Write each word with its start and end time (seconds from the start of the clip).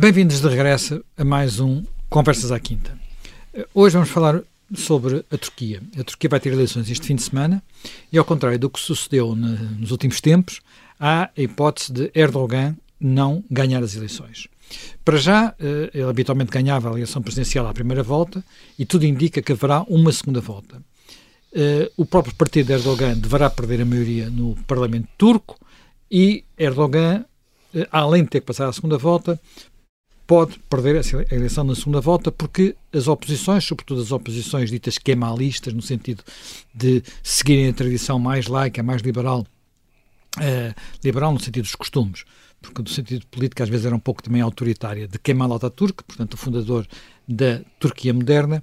Bem-vindos 0.00 0.40
de 0.40 0.46
regresso 0.46 1.04
a 1.16 1.24
mais 1.24 1.58
um 1.58 1.82
Conversas 2.08 2.52
à 2.52 2.60
Quinta. 2.60 2.96
Hoje 3.74 3.94
vamos 3.94 4.10
falar 4.10 4.42
sobre 4.72 5.24
a 5.28 5.36
Turquia. 5.36 5.82
A 5.98 6.04
Turquia 6.04 6.30
vai 6.30 6.38
ter 6.38 6.52
eleições 6.52 6.88
este 6.88 7.04
fim 7.04 7.16
de 7.16 7.22
semana 7.22 7.60
e, 8.12 8.16
ao 8.16 8.24
contrário 8.24 8.60
do 8.60 8.70
que 8.70 8.78
sucedeu 8.78 9.34
nos 9.34 9.90
últimos 9.90 10.20
tempos, 10.20 10.60
há 11.00 11.24
a 11.24 11.30
hipótese 11.36 11.92
de 11.92 12.12
Erdogan 12.14 12.76
não 13.00 13.42
ganhar 13.50 13.82
as 13.82 13.96
eleições. 13.96 14.46
Para 15.04 15.16
já, 15.16 15.52
eh, 15.58 15.90
ele 15.92 16.08
habitualmente 16.08 16.52
ganhava 16.52 16.90
a 16.90 16.92
eleição 16.92 17.20
presidencial 17.20 17.66
à 17.66 17.74
primeira 17.74 18.04
volta 18.04 18.44
e 18.78 18.86
tudo 18.86 19.04
indica 19.04 19.42
que 19.42 19.50
haverá 19.50 19.82
uma 19.88 20.12
segunda 20.12 20.40
volta. 20.40 20.80
Eh, 21.52 21.90
o 21.96 22.06
próprio 22.06 22.36
partido 22.36 22.68
de 22.68 22.74
Erdogan 22.74 23.18
deverá 23.18 23.50
perder 23.50 23.82
a 23.82 23.84
maioria 23.84 24.30
no 24.30 24.54
Parlamento 24.64 25.08
turco 25.18 25.58
e 26.08 26.44
Erdogan, 26.56 27.24
eh, 27.74 27.88
além 27.90 28.22
de 28.22 28.30
ter 28.30 28.40
que 28.42 28.46
passar 28.46 28.68
à 28.68 28.72
segunda 28.72 28.96
volta, 28.96 29.40
pode 30.28 30.58
perder 30.68 31.00
a 31.00 31.34
eleição 31.34 31.64
na 31.64 31.74
segunda 31.74 32.02
volta 32.02 32.30
porque 32.30 32.76
as 32.92 33.08
oposições, 33.08 33.64
sobretudo 33.64 34.02
as 34.02 34.12
oposições 34.12 34.70
ditas 34.70 34.98
kemalistas, 34.98 35.72
no 35.72 35.80
sentido 35.80 36.22
de 36.74 37.02
seguirem 37.22 37.68
a 37.68 37.72
tradição 37.72 38.18
mais 38.18 38.46
laica, 38.46 38.82
mais 38.82 39.00
liberal, 39.00 39.46
uh, 40.36 40.80
liberal 41.02 41.32
no 41.32 41.40
sentido 41.40 41.64
dos 41.64 41.74
costumes, 41.74 42.24
porque 42.60 42.82
no 42.82 42.88
sentido 42.90 43.26
político 43.28 43.62
às 43.62 43.70
vezes 43.70 43.86
era 43.86 43.96
um 43.96 43.98
pouco 43.98 44.22
também 44.22 44.42
autoritária, 44.42 45.08
de 45.08 45.18
Kemal 45.18 45.54
Atatürk, 45.54 46.04
portanto 46.04 46.34
o 46.34 46.36
fundador 46.36 46.86
da 47.26 47.62
Turquia 47.80 48.12
moderna, 48.12 48.62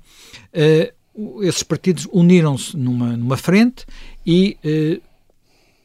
uh, 0.54 1.44
esses 1.44 1.64
partidos 1.64 2.08
uniram-se 2.12 2.78
numa, 2.78 3.18
numa 3.18 3.38
frente 3.38 3.88
e 4.24 4.56
uh, 4.64 5.02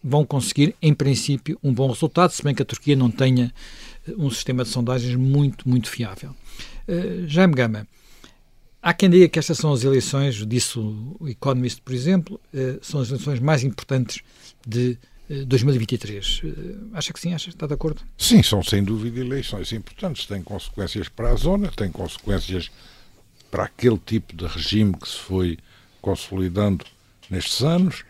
vão 0.04 0.26
conseguir, 0.26 0.74
em 0.82 0.92
princípio, 0.92 1.58
um 1.62 1.72
bom 1.72 1.88
resultado, 1.88 2.32
se 2.32 2.42
bem 2.42 2.54
que 2.54 2.60
a 2.60 2.66
Turquia 2.66 2.94
não 2.94 3.10
tenha 3.10 3.50
um 4.16 4.30
sistema 4.30 4.64
de 4.64 4.70
sondagens 4.70 5.14
muito, 5.14 5.68
muito 5.68 5.88
fiável. 5.88 6.34
Uh, 6.88 7.26
Jaime 7.26 7.54
Gama, 7.54 7.86
há 8.82 8.94
quem 8.94 9.10
diga 9.10 9.28
que 9.28 9.38
estas 9.38 9.58
são 9.58 9.72
as 9.72 9.84
eleições, 9.84 10.34
disse 10.46 10.78
o 10.78 11.28
Economist, 11.28 11.80
por 11.82 11.94
exemplo, 11.94 12.40
uh, 12.54 12.78
são 12.82 13.00
as 13.00 13.08
eleições 13.08 13.40
mais 13.40 13.62
importantes 13.62 14.22
de 14.66 14.98
2023. 15.46 16.42
Uh, 16.42 16.90
acha 16.92 17.12
que 17.12 17.20
sim? 17.20 17.34
Acha? 17.34 17.50
Está 17.50 17.66
de 17.66 17.74
acordo? 17.74 18.00
Sim, 18.18 18.42
são 18.42 18.62
sem 18.62 18.82
dúvida 18.82 19.20
eleições 19.20 19.72
importantes. 19.72 20.26
Têm 20.26 20.42
consequências 20.42 21.08
para 21.08 21.30
a 21.30 21.36
zona, 21.36 21.70
têm 21.70 21.90
consequências 21.90 22.70
para 23.50 23.64
aquele 23.64 23.98
tipo 23.98 24.34
de 24.34 24.46
regime 24.46 24.94
que 24.94 25.08
se 25.08 25.18
foi 25.18 25.58
consolidando 26.00 26.84
nestes 27.28 27.62
anos, 27.62 28.04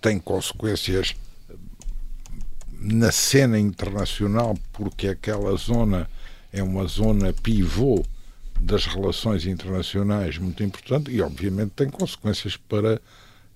tem 0.00 0.18
consequências 0.18 1.14
na 2.80 3.10
cena 3.10 3.58
internacional, 3.58 4.56
porque 4.72 5.08
aquela 5.08 5.56
zona 5.56 6.08
é 6.52 6.62
uma 6.62 6.86
zona 6.86 7.32
pivô 7.32 8.04
das 8.60 8.86
relações 8.86 9.46
internacionais 9.46 10.38
muito 10.38 10.62
importante 10.62 11.10
e, 11.10 11.20
obviamente, 11.20 11.72
tem 11.76 11.88
consequências 11.88 12.56
para 12.56 13.00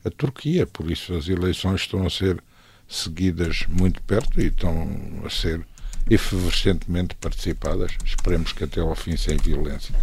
a 0.04 0.10
Turquia. 0.10 0.66
Por 0.66 0.91
isso, 0.91 1.14
as 1.14 1.28
eleições 1.28 1.82
estão 1.82 2.06
a 2.06 2.10
ser 2.10 2.42
seguidas 2.88 3.64
muito 3.68 4.02
perto 4.02 4.41
e 4.41 4.46
estão 4.46 4.88
a 5.24 5.30
ser 5.30 5.64
efervescentemente 6.08 7.14
participadas. 7.14 7.92
Esperemos 8.04 8.52
que 8.52 8.64
até 8.64 8.80
ao 8.80 8.94
fim 8.94 9.16
sem 9.16 9.36
violência. 9.36 9.94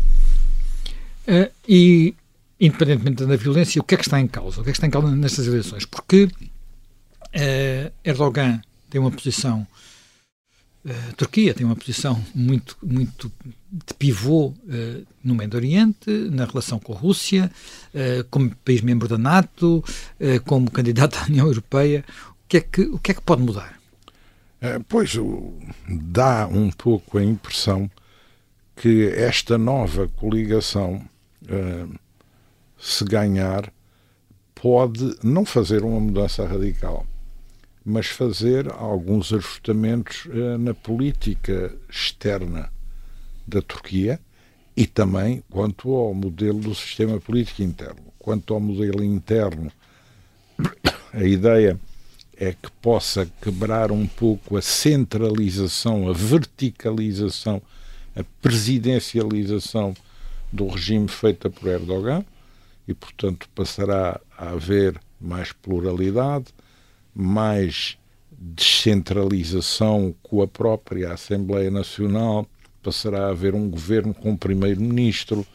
Uh, 1.27 1.51
e, 1.67 2.15
independentemente 2.59 3.25
da 3.25 3.35
violência, 3.35 3.81
o 3.81 3.83
que 3.83 3.95
é 3.95 3.97
que 3.97 4.05
está 4.05 4.19
em 4.19 4.27
causa? 4.27 4.61
O 4.61 4.63
que 4.63 4.69
é 4.69 4.73
que 4.73 4.77
está 4.77 4.87
em 4.87 4.91
causa 4.91 5.13
nestas 5.13 5.45
eleições? 5.45 5.85
Porque 5.85 6.23
uh, 6.25 7.91
Erdogan 8.03 8.61
tem 8.89 8.99
uma 8.99 9.11
posição. 9.11 9.65
A 10.85 10.89
eh, 10.89 11.11
Turquia 11.17 11.53
tem 11.53 11.65
uma 11.65 11.75
posição 11.75 12.23
muito, 12.33 12.77
muito 12.81 13.31
de 13.71 13.93
pivô 13.93 14.47
uh, 14.47 15.05
no 15.23 15.35
Médio 15.35 15.57
Oriente, 15.57 16.09
na 16.31 16.45
relação 16.45 16.79
com 16.79 16.93
a 16.93 16.97
Rússia, 16.97 17.51
uh, 17.93 18.23
como 18.29 18.55
país 18.57 18.81
membro 18.81 19.07
da 19.07 19.17
NATO, 19.17 19.83
uh, 19.83 20.43
como 20.45 20.71
candidato 20.71 21.17
à 21.17 21.25
União 21.25 21.47
Europeia. 21.47 22.05
O 22.43 22.47
que 22.47 22.57
é 22.57 22.61
que, 22.61 22.81
o 22.81 22.99
que, 22.99 23.11
é 23.11 23.13
que 23.13 23.21
pode 23.21 23.41
mudar? 23.41 23.75
pois 24.89 25.13
dá 25.87 26.47
um 26.47 26.71
pouco 26.71 27.19
a 27.19 27.23
impressão 27.23 27.89
que 28.75 29.07
esta 29.09 29.55
nova 29.55 30.07
coligação, 30.07 31.07
se 32.75 33.05
ganhar, 33.05 33.71
pode 34.55 35.15
não 35.23 35.45
fazer 35.45 35.83
uma 35.83 35.99
mudança 35.99 36.45
radical 36.47 37.05
mas 37.89 38.07
fazer 38.07 38.69
alguns 38.73 39.31
ajustamentos 39.31 40.25
uh, 40.25 40.57
na 40.57 40.73
política 40.73 41.73
externa 41.89 42.69
da 43.47 43.61
Turquia 43.61 44.19
e 44.75 44.85
também 44.85 45.41
quanto 45.49 45.95
ao 45.95 46.13
modelo 46.13 46.59
do 46.59 46.75
sistema 46.75 47.17
político 47.17 47.63
interno. 47.63 48.01
Quanto 48.19 48.53
ao 48.53 48.59
modelo 48.59 49.01
interno, 49.01 49.71
a 51.13 51.23
ideia 51.23 51.79
é 52.35 52.51
que 52.51 52.69
possa 52.81 53.25
quebrar 53.41 53.89
um 53.89 54.05
pouco 54.05 54.57
a 54.57 54.61
centralização, 54.61 56.09
a 56.09 56.13
verticalização, 56.13 57.61
a 58.13 58.23
presidencialização 58.41 59.95
do 60.51 60.67
regime 60.67 61.07
feita 61.07 61.49
por 61.49 61.69
Erdogan 61.69 62.25
e, 62.85 62.93
portanto, 62.93 63.47
passará 63.55 64.19
a 64.37 64.49
haver 64.49 64.99
mais 65.21 65.53
pluralidade, 65.53 66.47
mais 67.17 67.97
descentralização 68.31 70.13
com 70.21 70.43
a 70.43 70.47
própria 70.47 71.13
Assembleia 71.13 71.71
Nacional, 71.71 72.47
passará 72.83 73.25
a 73.25 73.31
haver 73.31 73.55
um 73.55 73.67
governo 73.67 74.13
com 74.13 74.37
primeiro-ministro, 74.37 75.45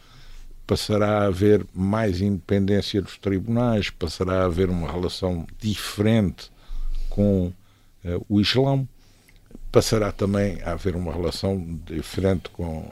passará 0.67 1.21
a 1.21 1.27
haver 1.27 1.65
mais 1.73 2.21
independência 2.21 3.01
dos 3.01 3.17
tribunais, 3.17 3.91
passará 3.91 4.43
a 4.43 4.47
haver 4.47 4.69
uma 4.69 4.91
relação 4.91 5.47
diferente 5.61 6.51
com 7.09 7.53
uh, 8.05 8.27
o 8.29 8.41
Islão, 8.41 8.87
passará 9.71 10.11
também 10.11 10.61
a 10.63 10.73
haver 10.73 10.97
uma 10.97 11.13
relação 11.13 11.79
diferente 11.87 12.51
com 12.51 12.91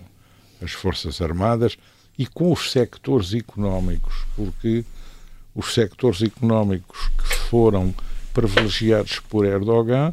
as 0.63 0.73
Forças 0.73 1.21
Armadas 1.21 1.77
e 2.17 2.25
com 2.25 2.53
os 2.53 2.71
sectores 2.71 3.35
económicos, 3.35 4.27
porque 4.37 4.85
os 5.55 5.75
sectores 5.75 6.23
económicos 6.23 7.09
que 7.19 7.35
foram 7.35 7.93
privilegiados 8.33 9.19
por 9.21 9.45
Erdogan 9.45 10.13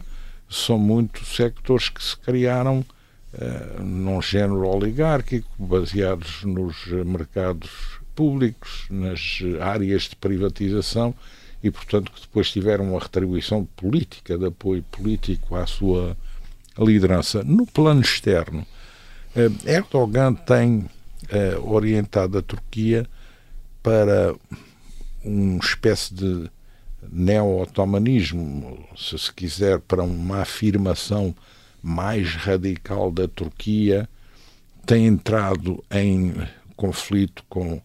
são 0.50 0.78
muitos 0.78 1.36
sectores 1.36 1.90
que 1.90 2.04
se 2.04 2.16
criaram 2.18 2.86
uh, 3.34 3.84
num 3.84 4.22
género 4.22 4.68
oligárquico, 4.68 5.50
baseados 5.58 6.44
nos 6.44 6.88
mercados 6.88 8.00
públicos, 8.16 8.88
nas 8.90 9.40
áreas 9.62 10.04
de 10.04 10.16
privatização 10.16 11.14
e, 11.62 11.70
portanto, 11.70 12.12
que 12.12 12.22
depois 12.22 12.50
tiveram 12.52 12.92
uma 12.92 13.00
retribuição 13.00 13.66
política, 13.76 14.38
de 14.38 14.46
apoio 14.46 14.84
político 14.84 15.56
à 15.56 15.66
sua 15.68 16.16
liderança. 16.78 17.44
No 17.44 17.66
plano 17.66 18.02
externo, 18.02 18.66
uh, 19.36 19.70
Erdogan 19.70 20.34
tem 20.34 20.80
uh, 20.80 21.72
orientado 21.72 22.38
a 22.38 22.42
Turquia 22.42 23.06
para 23.84 24.34
uma 25.24 25.60
espécie 25.60 26.14
de 26.14 26.50
neo-otomanismo, 27.12 28.86
se 28.96 29.18
se 29.18 29.34
quiser, 29.34 29.80
para 29.80 30.04
uma 30.04 30.42
afirmação 30.42 31.36
mais 31.82 32.36
radical 32.36 33.12
da 33.12 33.28
Turquia, 33.28 34.10
tem 34.86 35.06
entrado 35.06 35.84
em 35.92 36.34
conflito 36.76 37.44
com 37.50 37.82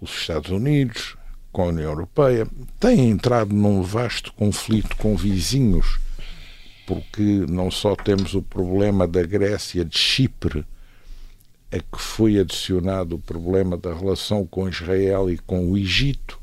os 0.00 0.10
Estados 0.10 0.50
Unidos, 0.50 1.16
com 1.52 1.62
a 1.62 1.66
União 1.66 1.90
Europeia, 1.90 2.46
tem 2.80 3.10
entrado 3.10 3.54
num 3.54 3.82
vasto 3.82 4.32
conflito 4.32 4.96
com 4.96 5.16
vizinhos, 5.16 6.00
porque 6.86 7.44
não 7.48 7.70
só 7.70 7.94
temos 7.94 8.34
o 8.34 8.42
problema 8.42 9.06
da 9.06 9.22
Grécia, 9.22 9.84
de 9.84 9.96
Chipre, 9.96 10.64
a 11.70 11.78
que 11.78 12.02
foi 12.02 12.38
adicionado 12.38 13.16
o 13.16 13.18
problema 13.18 13.76
da 13.76 13.94
relação 13.94 14.46
com 14.46 14.68
Israel 14.68 15.30
e 15.30 15.38
com 15.38 15.70
o 15.70 15.78
Egito, 15.78 16.41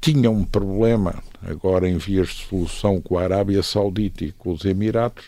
tinha 0.00 0.30
um 0.30 0.44
problema, 0.44 1.22
agora 1.42 1.88
em 1.88 1.98
vias 1.98 2.28
de 2.28 2.46
solução, 2.46 3.00
com 3.00 3.18
a 3.18 3.22
Arábia 3.22 3.62
Saudita 3.62 4.24
e 4.24 4.32
com 4.32 4.52
os 4.52 4.64
Emirados, 4.64 5.26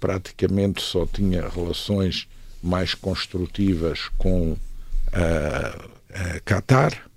praticamente 0.00 0.80
só 0.80 1.04
tinha 1.04 1.48
relações 1.48 2.26
mais 2.62 2.94
construtivas 2.94 4.08
com 4.16 4.56
a, 5.12 6.36
a 6.36 6.40
Qatar, 6.40 7.08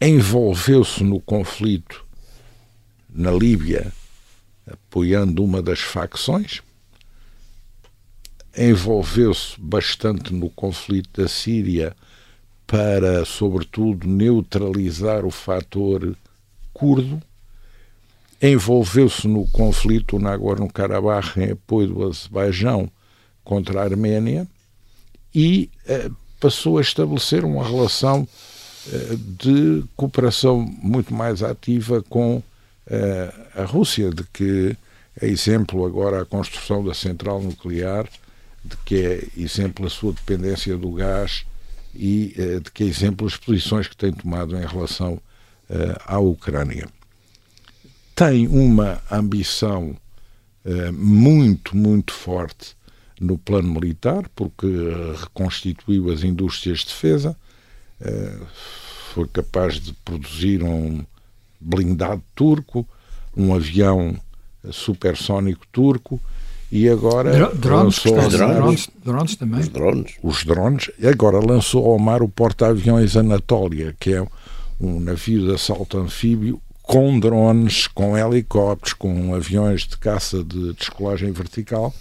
envolveu-se 0.00 1.04
no 1.04 1.20
conflito 1.20 2.04
na 3.08 3.30
Líbia, 3.30 3.92
apoiando 4.66 5.44
uma 5.44 5.60
das 5.60 5.80
facções, 5.80 6.62
envolveu-se 8.56 9.60
bastante 9.60 10.32
no 10.32 10.48
conflito 10.50 11.20
da 11.20 11.28
Síria 11.28 11.94
para, 12.72 13.22
sobretudo, 13.26 14.08
neutralizar 14.08 15.26
o 15.26 15.30
fator 15.30 16.16
curdo, 16.72 17.22
envolveu-se 18.40 19.28
no 19.28 19.46
conflito 19.48 20.18
Nagorno-Karabakh 20.18 21.36
em 21.36 21.50
apoio 21.50 21.88
do 21.88 22.08
Azerbaijão 22.08 22.90
contra 23.44 23.78
a 23.78 23.84
Arménia 23.84 24.48
e 25.34 25.68
passou 26.40 26.78
a 26.78 26.80
estabelecer 26.80 27.44
uma 27.44 27.62
relação 27.62 28.26
de 29.38 29.84
cooperação 29.94 30.58
muito 30.82 31.12
mais 31.12 31.42
ativa 31.42 32.02
com 32.08 32.42
a 33.54 33.64
Rússia, 33.64 34.08
de 34.08 34.24
que 34.32 34.74
é 35.20 35.26
exemplo 35.26 35.84
agora 35.84 36.22
a 36.22 36.24
construção 36.24 36.82
da 36.82 36.94
central 36.94 37.42
nuclear, 37.42 38.08
de 38.64 38.78
que 38.78 38.96
é 38.96 39.28
exemplo 39.36 39.86
a 39.86 39.90
sua 39.90 40.14
dependência 40.14 40.74
do 40.74 40.90
gás 40.92 41.44
e 41.94 42.34
de 42.62 42.70
que 42.70 42.84
exemplo 42.84 43.26
as 43.26 43.36
posições 43.36 43.86
que 43.86 43.96
tem 43.96 44.12
tomado 44.12 44.56
em 44.56 44.66
relação 44.66 45.20
à 46.06 46.18
Ucrânia. 46.18 46.88
Tem 48.14 48.46
uma 48.46 49.00
ambição 49.10 49.96
muito, 50.92 51.76
muito 51.76 52.12
forte 52.12 52.76
no 53.20 53.38
plano 53.38 53.72
militar, 53.72 54.28
porque 54.34 54.66
reconstituiu 55.20 56.10
as 56.10 56.22
indústrias 56.22 56.80
de 56.80 56.86
defesa, 56.86 57.36
foi 59.12 59.28
capaz 59.28 59.80
de 59.80 59.92
produzir 60.04 60.62
um 60.62 61.04
blindado 61.60 62.22
turco, 62.34 62.86
um 63.36 63.54
avião 63.54 64.18
supersónico 64.70 65.66
turco 65.72 66.20
e 66.72 66.88
agora 66.88 67.54
drones, 67.54 68.02
lançou 68.02 68.14
drones, 68.14 68.32
drones, 68.32 68.90
drones, 69.04 69.36
também. 69.36 69.60
Os 69.60 69.68
drones. 69.68 70.14
Os 70.22 70.44
drones. 70.44 70.90
E 70.98 71.06
agora 71.06 71.38
lançou 71.38 71.84
ao 71.92 71.98
mar 71.98 72.22
o 72.22 72.28
porta-aviões 72.30 73.14
Anatólia, 73.14 73.94
que 74.00 74.14
é 74.14 74.26
um 74.80 74.98
navio 74.98 75.46
de 75.46 75.54
assalto 75.54 75.98
anfíbio 75.98 76.58
com 76.82 77.20
drones, 77.20 77.86
com 77.86 78.16
helicópteros, 78.16 78.94
com 78.94 79.34
aviões 79.34 79.82
de 79.82 79.98
caça 79.98 80.42
de 80.42 80.72
descolagem 80.72 81.30
vertical 81.30 81.94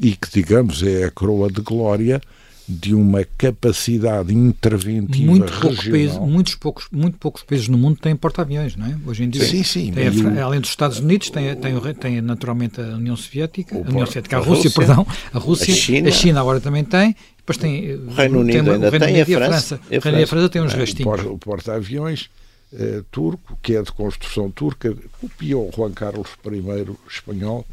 e 0.00 0.16
que, 0.16 0.30
digamos, 0.32 0.82
é 0.82 1.04
a 1.04 1.10
coroa 1.10 1.50
de 1.52 1.60
glória 1.60 2.22
de 2.70 2.94
uma 2.94 3.24
capacidade 3.36 4.32
interventiva 4.32 5.30
muito 5.30 5.52
pouco 5.60 5.90
país, 5.90 6.16
muitos 6.16 6.54
poucos, 6.54 6.86
muito 6.92 7.18
poucos 7.18 7.42
países 7.42 7.68
no 7.68 7.76
mundo 7.76 7.98
têm 8.00 8.14
porta-aviões, 8.14 8.76
não 8.76 8.86
é? 8.86 8.96
Hoje 9.04 9.24
em 9.24 9.28
dia. 9.28 9.44
Sim, 9.44 9.62
sim. 9.64 9.92
Tem 9.92 10.06
a, 10.06 10.44
além 10.44 10.60
dos 10.60 10.70
Estados 10.70 11.00
Unidos, 11.00 11.30
tem, 11.30 11.54
tem, 11.56 11.94
tem 11.94 12.20
naturalmente 12.20 12.80
a 12.80 12.96
União 12.96 13.16
Soviética, 13.16 13.76
a 13.76 13.80
União 13.80 14.06
Soviética, 14.06 14.36
a, 14.36 14.38
a 14.38 14.42
Rússia, 14.42 14.70
Rússia, 14.70 14.86
perdão, 14.86 15.06
a 15.32 15.38
Rússia, 15.38 15.74
a 15.74 15.76
China. 15.76 16.08
a 16.08 16.12
China 16.12 16.40
agora 16.40 16.60
também 16.60 16.84
tem, 16.84 17.16
depois 17.36 17.58
tem 17.58 17.94
o 17.94 18.10
Reino 18.10 18.40
Unido 18.40 18.64
tem, 18.64 18.74
ainda 18.74 18.86
o 18.86 18.90
Reino 18.90 19.06
tem, 19.06 19.14
Unido 19.14 19.36
a 19.36 19.46
França. 19.46 19.46
A 19.46 19.50
França. 19.50 19.74
O 19.74 19.90
Reino 19.90 20.08
Unido 20.08 20.20
e 20.20 20.22
a 20.22 20.26
França 20.26 20.48
têm 20.48 20.62
uns 20.62 20.72
restinhos. 20.72 21.24
O 21.24 21.38
porta-aviões 21.38 22.30
eh, 22.72 23.02
turco, 23.10 23.58
que 23.60 23.74
é 23.74 23.82
de 23.82 23.90
construção 23.90 24.48
turca, 24.48 24.96
copiou 25.20 25.70
Juan 25.74 25.90
Carlos 25.90 26.28
I 26.46 26.96
espanhol, 27.08 27.66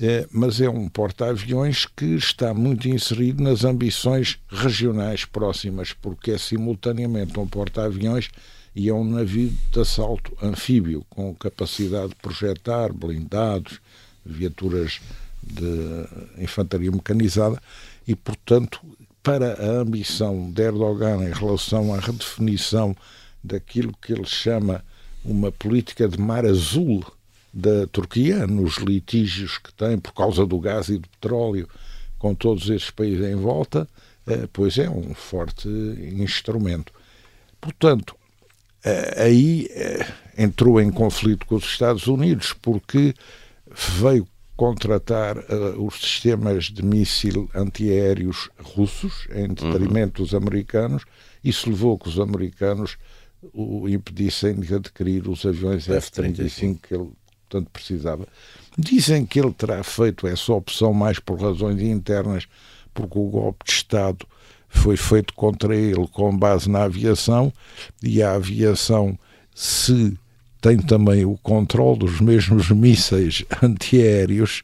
é, 0.00 0.26
mas 0.30 0.60
é 0.60 0.68
um 0.68 0.88
porta-aviões 0.88 1.84
que 1.84 2.14
está 2.14 2.54
muito 2.54 2.88
inserido 2.88 3.42
nas 3.42 3.64
ambições 3.64 4.38
regionais 4.48 5.26
próximas, 5.26 5.92
porque 5.92 6.30
é 6.30 6.38
simultaneamente 6.38 7.38
um 7.38 7.46
porta-aviões 7.46 8.30
e 8.74 8.88
é 8.88 8.94
um 8.94 9.04
navio 9.04 9.52
de 9.70 9.80
assalto 9.80 10.32
anfíbio, 10.42 11.04
com 11.10 11.34
capacidade 11.34 12.10
de 12.10 12.14
projetar 12.16 12.92
blindados, 12.92 13.78
viaturas 14.24 15.00
de 15.42 16.42
infantaria 16.42 16.90
mecanizada, 16.90 17.60
e, 18.08 18.14
portanto, 18.14 18.80
para 19.22 19.54
a 19.54 19.80
ambição 19.80 20.50
de 20.50 20.62
Erdogan 20.62 21.28
em 21.28 21.32
relação 21.32 21.92
à 21.92 22.00
redefinição 22.00 22.96
daquilo 23.44 23.94
que 24.00 24.12
ele 24.12 24.24
chama 24.24 24.82
uma 25.22 25.52
política 25.52 26.08
de 26.08 26.18
mar 26.18 26.46
azul 26.46 27.04
da 27.52 27.86
Turquia, 27.86 28.46
nos 28.46 28.76
litígios 28.76 29.58
que 29.58 29.72
tem 29.72 29.98
por 29.98 30.12
causa 30.12 30.46
do 30.46 30.58
gás 30.58 30.88
e 30.88 30.98
do 30.98 31.08
petróleo 31.08 31.68
com 32.18 32.34
todos 32.34 32.68
esses 32.68 32.90
países 32.90 33.26
em 33.26 33.34
volta, 33.34 33.88
eh, 34.26 34.46
pois 34.52 34.78
é 34.78 34.88
um 34.88 35.14
forte 35.14 35.68
instrumento. 35.68 36.92
Portanto, 37.60 38.14
eh, 38.84 39.24
aí 39.24 39.68
eh, 39.70 40.06
entrou 40.36 40.80
em 40.80 40.90
conflito 40.90 41.46
com 41.46 41.56
os 41.56 41.64
Estados 41.64 42.06
Unidos 42.06 42.52
porque 42.52 43.14
veio 44.00 44.28
contratar 44.54 45.38
os 45.78 46.02
sistemas 46.02 46.64
de 46.64 46.84
míssil 46.84 47.48
antiaéreos 47.54 48.50
russos 48.58 49.26
em 49.34 49.48
detrimento 49.48 50.20
uhum. 50.20 50.26
dos 50.26 50.34
americanos. 50.34 51.04
Isso 51.42 51.70
levou 51.70 51.98
que 51.98 52.10
os 52.10 52.20
americanos 52.20 52.98
o 53.54 53.88
impedissem 53.88 54.60
de 54.60 54.74
adquirir 54.74 55.26
os 55.28 55.46
aviões 55.46 55.88
F-35 55.88 56.78
que 56.82 56.94
ele 56.94 57.08
tanto 57.50 57.68
precisava. 57.70 58.26
Dizem 58.78 59.26
que 59.26 59.38
ele 59.38 59.52
terá 59.52 59.82
feito 59.82 60.26
essa 60.26 60.52
opção 60.52 60.94
mais 60.94 61.18
por 61.18 61.40
razões 61.40 61.82
internas, 61.82 62.46
porque 62.94 63.18
o 63.18 63.28
golpe 63.28 63.64
de 63.66 63.72
Estado 63.72 64.26
foi 64.68 64.96
feito 64.96 65.34
contra 65.34 65.74
ele 65.74 66.06
com 66.08 66.34
base 66.36 66.70
na 66.70 66.84
aviação 66.84 67.52
e 68.02 68.22
a 68.22 68.34
aviação 68.34 69.18
se 69.54 70.16
tem 70.60 70.78
também 70.78 71.24
o 71.24 71.36
controle 71.38 71.98
dos 71.98 72.20
mesmos 72.20 72.70
mísseis 72.70 73.44
antiaéreos 73.62 74.62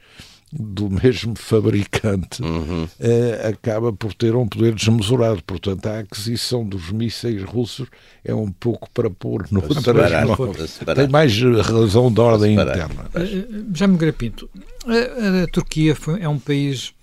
do 0.59 0.91
mesmo 0.91 1.37
fabricante 1.37 2.43
uhum. 2.43 2.89
eh, 2.99 3.49
acaba 3.49 3.93
por 3.93 4.15
ter 4.15 4.35
um 4.35 4.49
poder 4.49 4.75
desmesurado. 4.75 5.43
Portanto, 5.45 5.87
a 5.87 6.01
aquisição 6.01 6.67
dos 6.67 6.91
mísseis 6.91 7.43
russos 7.43 7.89
é 8.25 8.35
um 8.35 8.51
pouco 8.51 8.91
para 8.91 9.11
pôr 9.11 9.47
no 9.51 9.61
transmão. 9.63 10.55
Tem 10.95 11.09
mais 11.09 11.39
razão 11.41 12.13
de 12.13 12.21
ordem 12.21 12.55
interna. 12.55 13.05
Uh, 13.15 13.19
eh, 13.19 13.23
eh, 13.23 13.47
já 13.75 13.87
me 13.87 13.97
Grapinto, 13.97 14.49
a, 14.87 15.45
a 15.45 15.47
Turquia 15.49 15.95
foi, 15.95 16.21
é 16.21 16.29
um 16.29 16.39
país 16.39 16.95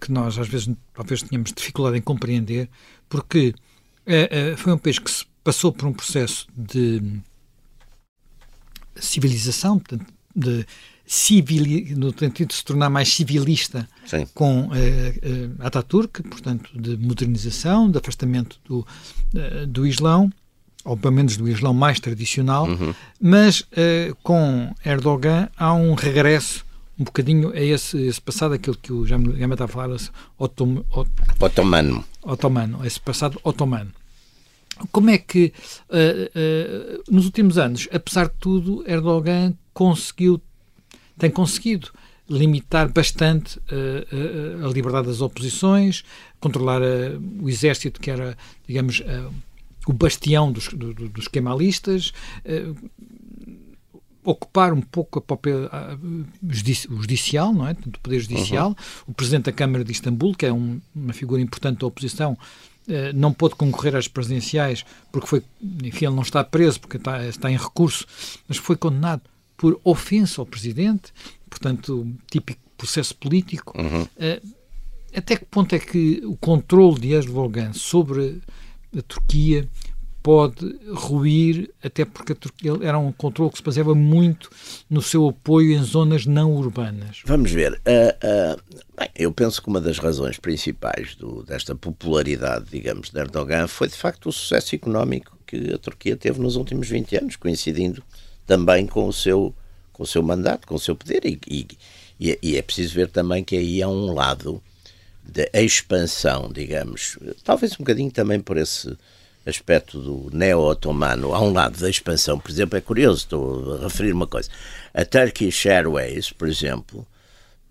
que 0.00 0.12
nós 0.12 0.38
às 0.38 0.48
vezes 0.48 0.70
talvez 0.94 1.22
tenhamos 1.22 1.52
dificuldade 1.52 1.98
em 1.98 2.02
compreender, 2.02 2.68
porque 3.08 3.54
uh, 4.06 4.52
uh, 4.52 4.56
foi 4.56 4.72
um 4.72 4.78
país 4.78 4.98
que 4.98 5.10
se 5.10 5.24
passou 5.42 5.72
por 5.72 5.86
um 5.86 5.92
processo 5.92 6.46
de 6.56 7.02
civilização, 8.96 9.78
portanto, 9.78 10.12
de 10.34 10.64
civil, 11.10 11.96
no 11.96 12.16
sentido 12.16 12.50
de 12.50 12.54
se 12.54 12.64
tornar 12.64 12.88
mais 12.88 13.12
civilista 13.12 13.88
Sim. 14.06 14.28
com 14.32 14.66
uh, 14.66 14.68
uh, 14.68 15.54
Ataturk, 15.58 16.22
portanto, 16.22 16.70
de 16.72 16.96
modernização, 16.96 17.90
de 17.90 17.98
afastamento 17.98 18.60
do, 18.64 18.78
uh, 18.78 19.66
do 19.66 19.84
Islão, 19.84 20.32
ou 20.84 20.96
pelo 20.96 21.12
menos 21.12 21.36
do 21.36 21.48
Islão 21.48 21.74
mais 21.74 21.98
tradicional, 21.98 22.64
uhum. 22.66 22.94
mas 23.20 23.66
com 24.22 24.72
Erdogan 24.82 25.50
há 25.54 25.74
um 25.74 25.92
regresso 25.92 26.64
um 26.98 27.04
bocadinho 27.04 27.50
a 27.50 27.60
esse, 27.60 27.98
esse 27.98 28.20
passado, 28.20 28.54
aquilo 28.54 28.76
que 28.76 28.90
o 28.90 29.02
me 29.02 29.52
estava 29.52 29.64
a 29.64 29.68
falar, 29.68 29.94
esse 29.94 30.10
otom, 30.38 30.82
ot, 30.90 31.10
otomano. 31.38 32.02
otomano, 32.22 32.86
esse 32.86 32.98
passado 32.98 33.38
otomano. 33.44 33.90
Como 34.90 35.10
é 35.10 35.18
que, 35.18 35.52
nos 37.10 37.26
últimos 37.26 37.58
anos, 37.58 37.86
apesar 37.92 38.28
de 38.28 38.34
tudo, 38.40 38.82
Erdogan 38.86 39.52
conseguiu 39.74 40.40
tem 41.20 41.30
conseguido 41.30 41.92
limitar 42.28 42.90
bastante 42.90 43.58
uh, 43.58 44.62
uh, 44.62 44.66
a 44.66 44.72
liberdade 44.72 45.08
das 45.08 45.20
oposições, 45.20 46.02
controlar 46.40 46.80
uh, 46.80 47.20
o 47.42 47.48
exército, 47.48 48.00
que 48.00 48.10
era, 48.10 48.36
digamos, 48.66 49.02
o 49.86 49.92
bastião 49.92 50.50
dos, 50.50 50.68
do, 50.68 50.94
dos 50.94 51.28
kemalistas, 51.28 52.12
ocupar 54.22 54.72
um 54.72 54.80
pouco 54.80 55.18
a 55.18 55.22
própria 55.22 55.68
o 56.88 57.00
judicial, 57.00 57.52
não 57.52 57.66
é? 57.66 57.72
O 57.72 57.98
poder 57.98 58.20
judicial. 58.20 58.68
Uhum. 58.68 58.74
O 59.08 59.14
presidente 59.14 59.46
da 59.46 59.52
Câmara 59.52 59.82
de 59.82 59.90
Istambul, 59.90 60.34
que 60.34 60.46
é 60.46 60.52
um, 60.52 60.80
uma 60.94 61.12
figura 61.12 61.40
importante 61.40 61.80
da 61.80 61.86
oposição, 61.86 62.38
não 63.14 63.32
pôde 63.32 63.54
concorrer 63.54 63.96
às 63.96 64.08
presidenciais 64.08 64.84
porque 65.10 65.26
foi, 65.26 65.42
enfim, 65.82 66.06
ele 66.06 66.14
não 66.14 66.22
está 66.22 66.44
preso 66.44 66.80
porque 66.80 66.96
está, 66.96 67.26
está 67.26 67.50
em 67.50 67.56
recurso, 67.56 68.06
mas 68.46 68.58
foi 68.58 68.76
condenado 68.76 69.22
por 69.60 69.78
ofensa 69.84 70.40
ao 70.40 70.46
presidente, 70.46 71.12
portanto, 71.50 72.10
típico 72.30 72.58
processo 72.78 73.14
político. 73.14 73.78
Uhum. 73.78 74.04
Uh, 74.04 74.54
até 75.14 75.36
que 75.36 75.44
ponto 75.44 75.74
é 75.74 75.78
que 75.78 76.22
o 76.24 76.34
controle 76.34 76.98
de 76.98 77.12
Erdogan 77.12 77.74
sobre 77.74 78.40
a 78.96 79.02
Turquia 79.02 79.68
pode 80.22 80.78
ruir, 80.94 81.70
até 81.84 82.06
porque 82.06 82.32
a 82.32 82.34
Turquia 82.34 82.72
era 82.80 82.98
um 82.98 83.12
controle 83.12 83.50
que 83.50 83.58
se 83.58 83.62
baseava 83.62 83.94
muito 83.94 84.48
no 84.88 85.02
seu 85.02 85.28
apoio 85.28 85.72
em 85.72 85.82
zonas 85.82 86.24
não 86.24 86.54
urbanas. 86.54 87.20
Vamos 87.26 87.52
ver. 87.52 87.72
Uh, 87.72 88.56
uh, 88.56 88.62
bem, 88.98 89.10
eu 89.14 89.30
penso 89.30 89.60
que 89.60 89.68
uma 89.68 89.80
das 89.80 89.98
razões 89.98 90.38
principais 90.38 91.14
do, 91.16 91.42
desta 91.42 91.74
popularidade, 91.74 92.64
digamos, 92.70 93.10
de 93.10 93.20
Erdogan 93.20 93.66
foi 93.66 93.88
de 93.88 93.94
facto 93.94 94.30
o 94.30 94.32
sucesso 94.32 94.74
económico 94.74 95.36
que 95.46 95.74
a 95.74 95.76
Turquia 95.76 96.16
teve 96.16 96.40
nos 96.40 96.56
últimos 96.56 96.88
20 96.88 97.16
anos, 97.18 97.36
coincidindo 97.36 98.02
também 98.50 98.84
com 98.84 99.06
o 99.06 99.12
seu, 99.12 99.54
com 99.92 100.02
o 100.02 100.06
seu 100.06 100.24
mandato, 100.24 100.66
com 100.66 100.74
o 100.74 100.78
seu 100.80 100.96
poder. 100.96 101.24
E, 101.24 101.38
e, 102.18 102.36
e 102.42 102.56
é 102.56 102.62
preciso 102.62 102.96
ver 102.96 103.06
também 103.06 103.44
que 103.44 103.56
aí 103.56 103.80
há 103.80 103.86
um 103.86 104.12
lado 104.12 104.60
de 105.22 105.48
expansão, 105.54 106.50
digamos, 106.52 107.16
talvez 107.44 107.74
um 107.74 107.84
bocadinho 107.84 108.10
também 108.10 108.40
por 108.40 108.56
esse 108.56 108.92
aspecto 109.46 110.00
do 110.00 110.36
neo-otomano, 110.36 111.32
há 111.32 111.40
um 111.40 111.52
lado 111.52 111.78
da 111.78 111.88
expansão, 111.88 112.40
por 112.40 112.50
exemplo, 112.50 112.76
é 112.76 112.80
curioso, 112.80 113.18
estou 113.18 113.74
a 113.74 113.84
referir 113.84 114.12
uma 114.12 114.26
coisa. 114.26 114.48
A 114.92 115.04
Turkish 115.04 115.66
Airways, 115.66 116.32
por 116.32 116.48
exemplo, 116.48 117.06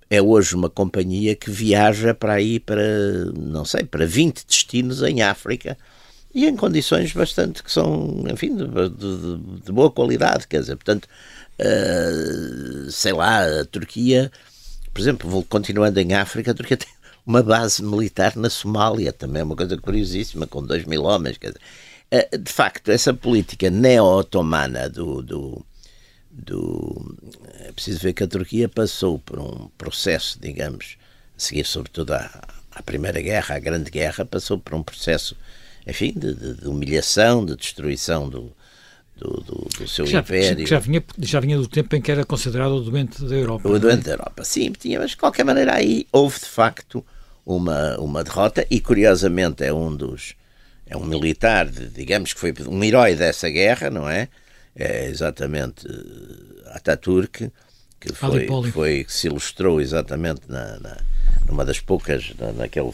é 0.10 0.22
hoje 0.22 0.56
uma 0.56 0.70
companhia 0.70 1.36
que 1.36 1.52
viaja 1.52 2.14
para 2.14 2.36
aí 2.36 2.58
para, 2.58 3.26
não 3.36 3.66
sei, 3.66 3.84
para 3.84 4.06
20 4.06 4.46
destinos 4.48 5.04
em 5.04 5.22
África 5.24 5.78
e 6.34 6.46
em 6.46 6.56
condições 6.56 7.12
bastante 7.12 7.64
que 7.64 7.72
são, 7.72 8.24
enfim, 8.32 8.56
de, 8.56 8.66
de, 8.66 9.38
de 9.66 9.72
boa 9.72 9.90
qualidade, 9.90 10.48
quer 10.48 10.60
dizer, 10.60 10.76
portanto, 10.76 11.08
uh, 11.60 12.92
sei 12.92 13.14
lá, 13.14 13.62
a 13.62 13.66
Turquia, 13.66 14.32
por 14.94 15.02
exemplo, 15.02 15.44
continuando 15.46 16.00
em 16.00 16.14
África, 16.14 16.52
a 16.52 16.54
Turquia 16.54 16.78
tem 16.78 16.90
uma 17.26 17.42
base 17.42 17.84
militar 17.84 18.36
na 18.36 18.50
Somália, 18.50 19.12
também 19.12 19.42
é 19.42 19.44
uma 19.44 19.56
coisa 19.56 19.78
curiosíssima, 19.78 20.46
com 20.46 20.64
2 20.64 20.86
mil 20.86 21.04
homens, 21.04 21.38
quer 21.38 21.48
dizer, 21.48 22.32
uh, 22.34 22.38
de 22.38 22.52
facto, 22.52 22.92
essa 22.92 23.14
política 23.14 23.70
neo-otomana 23.72 24.88
do, 24.88 25.24
do, 25.24 25.66
do... 26.30 27.18
É 27.62 27.72
preciso 27.72 28.02
ver 28.02 28.14
que 28.14 28.24
a 28.24 28.28
Turquia 28.28 28.70
passou 28.70 29.18
por 29.18 29.40
um 29.40 29.68
processo, 29.80 30.38
digamos, 30.40 30.96
a 31.36 31.40
seguir 31.40 31.66
sobretudo 31.66 32.14
à, 32.14 32.48
à 32.72 32.84
Primeira 32.84 33.20
Guerra, 33.20 33.56
à 33.56 33.60
Grande 33.60 33.90
Guerra, 33.90 34.26
passou 34.26 34.60
por 34.60 34.76
um 34.76 34.84
processo 34.84 35.36
enfim, 35.86 36.14
de, 36.16 36.34
de, 36.34 36.54
de 36.56 36.68
humilhação, 36.68 37.46
de 37.46 37.56
destruição 37.56 38.30
do, 38.30 38.52
do, 39.18 39.42
do, 39.42 39.68
do 39.78 39.88
seu 39.88 40.06
já, 40.06 40.20
império. 40.20 40.66
Já 40.66 40.80
vinha, 40.80 41.04
já 41.20 41.40
vinha 41.40 41.58
do 41.58 41.68
tempo 41.68 41.96
em 41.96 42.02
que 42.02 42.12
era 42.12 42.26
considerado 42.26 42.72
o 42.72 42.82
doente 42.82 43.24
da 43.26 43.36
Europa. 43.36 43.68
O 43.68 43.76
é? 43.76 43.80
doente 43.80 44.02
é? 44.02 44.04
da 44.04 44.12
Europa, 44.12 44.44
sim, 44.44 44.72
tinha, 44.72 45.00
mas 45.00 45.12
de 45.12 45.18
qualquer 45.18 45.44
maneira 45.44 45.76
aí 45.76 46.08
houve 46.12 46.40
de 46.40 46.46
facto 46.46 47.06
uma, 47.46 47.98
uma 47.98 48.24
derrota 48.24 48.66
e 48.70 48.80
curiosamente 48.80 49.64
é 49.64 49.74
um 49.74 49.96
dos 49.96 50.36
é 50.86 50.98
um 50.98 51.06
militar, 51.06 51.68
digamos 51.70 52.34
que 52.34 52.40
foi 52.40 52.52
um 52.68 52.84
herói 52.84 53.16
dessa 53.16 53.48
guerra, 53.48 53.92
não 53.92 54.10
é? 54.10 54.28
É 54.76 55.06
exatamente 55.06 55.86
eh, 55.88 56.76
Ataturk, 56.76 57.52
que 58.00 58.14
foi, 58.14 58.48
foi 58.72 59.04
que 59.04 59.14
se 59.14 59.28
ilustrou 59.28 59.80
exatamente 59.80 60.42
na, 60.48 60.80
na 60.80 60.98
numa 61.48 61.64
das 61.64 61.80
poucas, 61.80 62.34
na, 62.40 62.52
naquele 62.54 62.92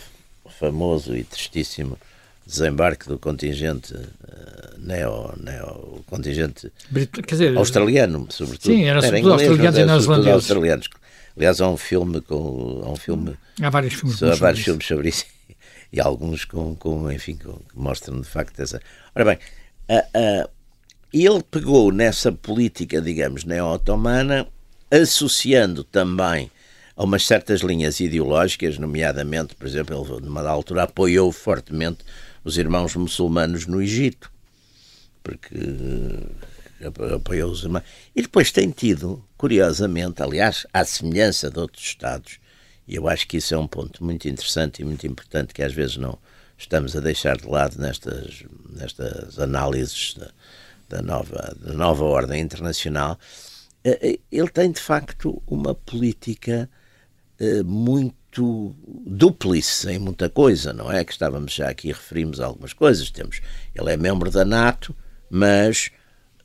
famoso 0.59 1.15
e 1.15 1.23
tristíssimo 1.23 1.97
desembarque 2.45 3.07
do 3.07 3.17
contingente 3.17 3.93
uh, 3.93 4.79
neo, 4.79 5.33
neo 5.37 6.03
contingente 6.05 6.71
dizer, 7.27 7.57
australiano, 7.57 8.27
sobretudo. 8.29 8.71
Sim, 8.71 8.83
era 8.83 9.01
sobretudo 9.01 9.33
era 9.33 9.41
australianos 9.41 9.77
e 9.77 9.85
neozelandeses. 9.85 10.33
australianos. 10.33 10.89
Aliás, 11.35 11.59
há 11.59 11.69
um 11.69 11.77
filme 11.77 12.21
com 12.21 12.83
há 12.85 12.89
um 12.89 12.95
filme 12.95 13.35
há 13.61 13.69
vários 13.69 13.93
filmes, 13.95 14.23
há 14.23 14.35
vários 14.35 14.63
filmes 14.63 14.85
sobre 14.85 15.09
isso 15.09 15.25
e 15.91 15.99
alguns 15.99 16.45
com, 16.45 16.75
com 16.75 17.11
enfim 17.11 17.35
com, 17.35 17.53
que 17.53 17.77
mostram 17.77 18.21
de 18.21 18.27
facto 18.27 18.59
essa. 18.59 18.79
Ora 19.15 19.25
bem, 19.25 19.37
uh, 19.89 20.45
uh, 20.45 20.49
ele 21.11 21.43
pegou 21.49 21.91
nessa 21.91 22.31
política, 22.31 23.01
digamos, 23.01 23.43
neo-otomana, 23.43 24.47
associando 24.91 25.83
também 25.83 26.51
a 26.95 27.03
umas 27.03 27.25
certas 27.25 27.61
linhas 27.61 27.99
ideológicas, 27.99 28.77
nomeadamente, 28.77 29.55
por 29.55 29.67
exemplo, 29.67 29.95
ele 29.95 30.25
numa 30.25 30.47
altura 30.47 30.83
apoiou 30.83 31.31
fortemente 31.31 31.99
os 32.45 32.59
irmãos 32.59 32.95
muçulmanos 32.95 33.65
no 33.65 33.81
Egito, 33.81 34.31
porque 35.23 35.55
eh, 36.79 37.15
apoiou 37.15 37.51
os 37.51 37.63
irmãos. 37.63 37.83
E 38.15 38.21
depois 38.21 38.51
tem 38.51 38.69
tido, 38.69 39.25
curiosamente, 39.35 40.21
aliás, 40.21 40.67
à 40.71 40.85
semelhança 40.85 41.49
de 41.49 41.59
outros 41.59 41.83
Estados, 41.83 42.39
e 42.87 42.95
eu 42.95 43.07
acho 43.09 43.27
que 43.27 43.37
isso 43.37 43.55
é 43.55 43.57
um 43.57 43.65
ponto 43.65 44.03
muito 44.03 44.29
interessante 44.29 44.83
e 44.83 44.85
muito 44.85 45.07
importante 45.07 45.55
que 45.55 45.63
às 45.63 45.73
vezes 45.73 45.97
não 45.97 46.19
estamos 46.55 46.95
a 46.95 46.99
deixar 46.99 47.35
de 47.35 47.47
lado 47.47 47.81
nestas, 47.81 48.43
nestas 48.69 49.39
análises 49.39 50.13
da, 50.13 50.31
da 50.87 51.01
nova, 51.01 51.57
da 51.59 51.73
nova 51.73 52.05
ordem 52.05 52.39
internacional. 52.39 53.17
Eh, 53.83 53.99
eh, 54.01 54.19
ele 54.31 54.49
tem, 54.49 54.71
de 54.71 54.79
facto, 54.79 55.41
uma 55.47 55.73
política 55.73 56.69
muito 57.65 58.15
muito 58.35 58.75
dúplice 59.05 59.89
em 59.89 59.99
muita 59.99 60.29
coisa, 60.29 60.73
não 60.73 60.91
é? 60.91 61.03
Que 61.03 61.11
estávamos 61.11 61.53
já 61.53 61.69
aqui, 61.69 61.87
referimos 61.87 62.39
a 62.39 62.45
algumas 62.45 62.73
coisas. 62.73 63.09
Temos, 63.09 63.41
ele 63.73 63.91
é 63.91 63.97
membro 63.97 64.29
da 64.29 64.43
NATO, 64.43 64.95
mas 65.29 65.91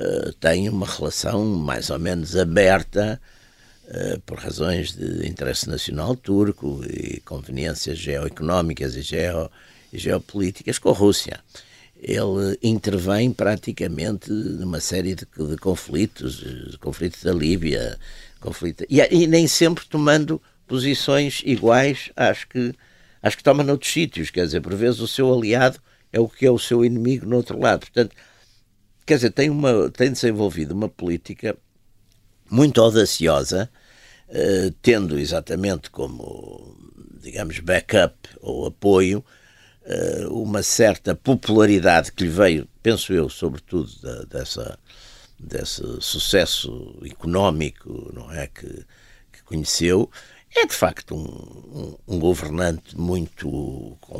uh, 0.00 0.32
tem 0.34 0.68
uma 0.68 0.86
relação 0.86 1.44
mais 1.44 1.90
ou 1.90 1.98
menos 1.98 2.36
aberta 2.36 3.20
uh, 3.86 4.20
por 4.20 4.38
razões 4.38 4.92
de 4.92 5.26
interesse 5.28 5.68
nacional 5.68 6.14
turco 6.14 6.80
e 6.84 7.20
conveniências 7.20 7.98
geoeconómicas 7.98 8.94
e, 8.94 9.02
geo, 9.02 9.50
e 9.92 9.98
geopolíticas 9.98 10.78
com 10.78 10.90
a 10.90 10.94
Rússia. 10.94 11.40
Ele 12.02 12.58
intervém 12.62 13.30
praticamente 13.30 14.32
numa 14.32 14.80
série 14.80 15.14
de, 15.14 15.26
de 15.26 15.56
conflitos, 15.58 16.76
conflitos 16.80 17.22
da 17.22 17.32
Líbia, 17.32 17.98
conflito, 18.40 18.86
e, 18.88 19.00
e 19.00 19.26
nem 19.26 19.46
sempre 19.46 19.84
tomando 19.84 20.40
posições 20.70 21.42
iguais 21.44 22.12
às 22.14 22.44
que, 22.44 22.72
às 23.20 23.34
que 23.34 23.42
toma 23.42 23.64
noutros 23.64 23.92
sítios. 23.92 24.30
Quer 24.30 24.44
dizer, 24.44 24.60
por 24.60 24.72
vezes 24.76 25.00
o 25.00 25.08
seu 25.08 25.34
aliado 25.34 25.80
é 26.12 26.20
o 26.20 26.28
que 26.28 26.46
é 26.46 26.50
o 26.50 26.60
seu 26.60 26.84
inimigo 26.84 27.26
no 27.26 27.34
outro 27.34 27.58
lado. 27.58 27.80
Portanto, 27.80 28.14
quer 29.04 29.16
dizer, 29.16 29.32
tem, 29.32 29.50
uma, 29.50 29.90
tem 29.90 30.12
desenvolvido 30.12 30.70
uma 30.70 30.88
política 30.88 31.56
muito 32.48 32.80
audaciosa, 32.80 33.68
eh, 34.28 34.72
tendo 34.80 35.18
exatamente 35.18 35.90
como, 35.90 36.76
digamos, 37.20 37.58
backup 37.58 38.16
ou 38.40 38.66
apoio 38.66 39.24
eh, 39.84 40.26
uma 40.30 40.62
certa 40.62 41.16
popularidade 41.16 42.12
que 42.12 42.22
lhe 42.22 42.30
veio, 42.30 42.68
penso 42.80 43.12
eu, 43.12 43.28
sobretudo 43.28 43.90
da, 44.02 44.22
dessa, 44.38 44.78
desse 45.36 45.82
sucesso 46.00 46.96
económico 47.04 48.12
não 48.14 48.30
é, 48.30 48.46
que, 48.46 48.68
que 49.32 49.42
conheceu 49.44 50.08
é 50.54 50.66
de 50.66 50.74
facto 50.74 51.14
um, 51.14 51.96
um, 52.08 52.16
um 52.16 52.18
governante 52.18 52.98
muito 52.98 53.96
com 54.00 54.18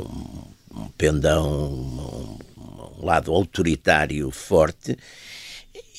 um 0.73 0.89
pendão, 0.97 1.73
um, 1.73 2.37
um, 2.57 3.05
lado 3.05 3.33
autoritário 3.33 4.31
forte 4.31 4.97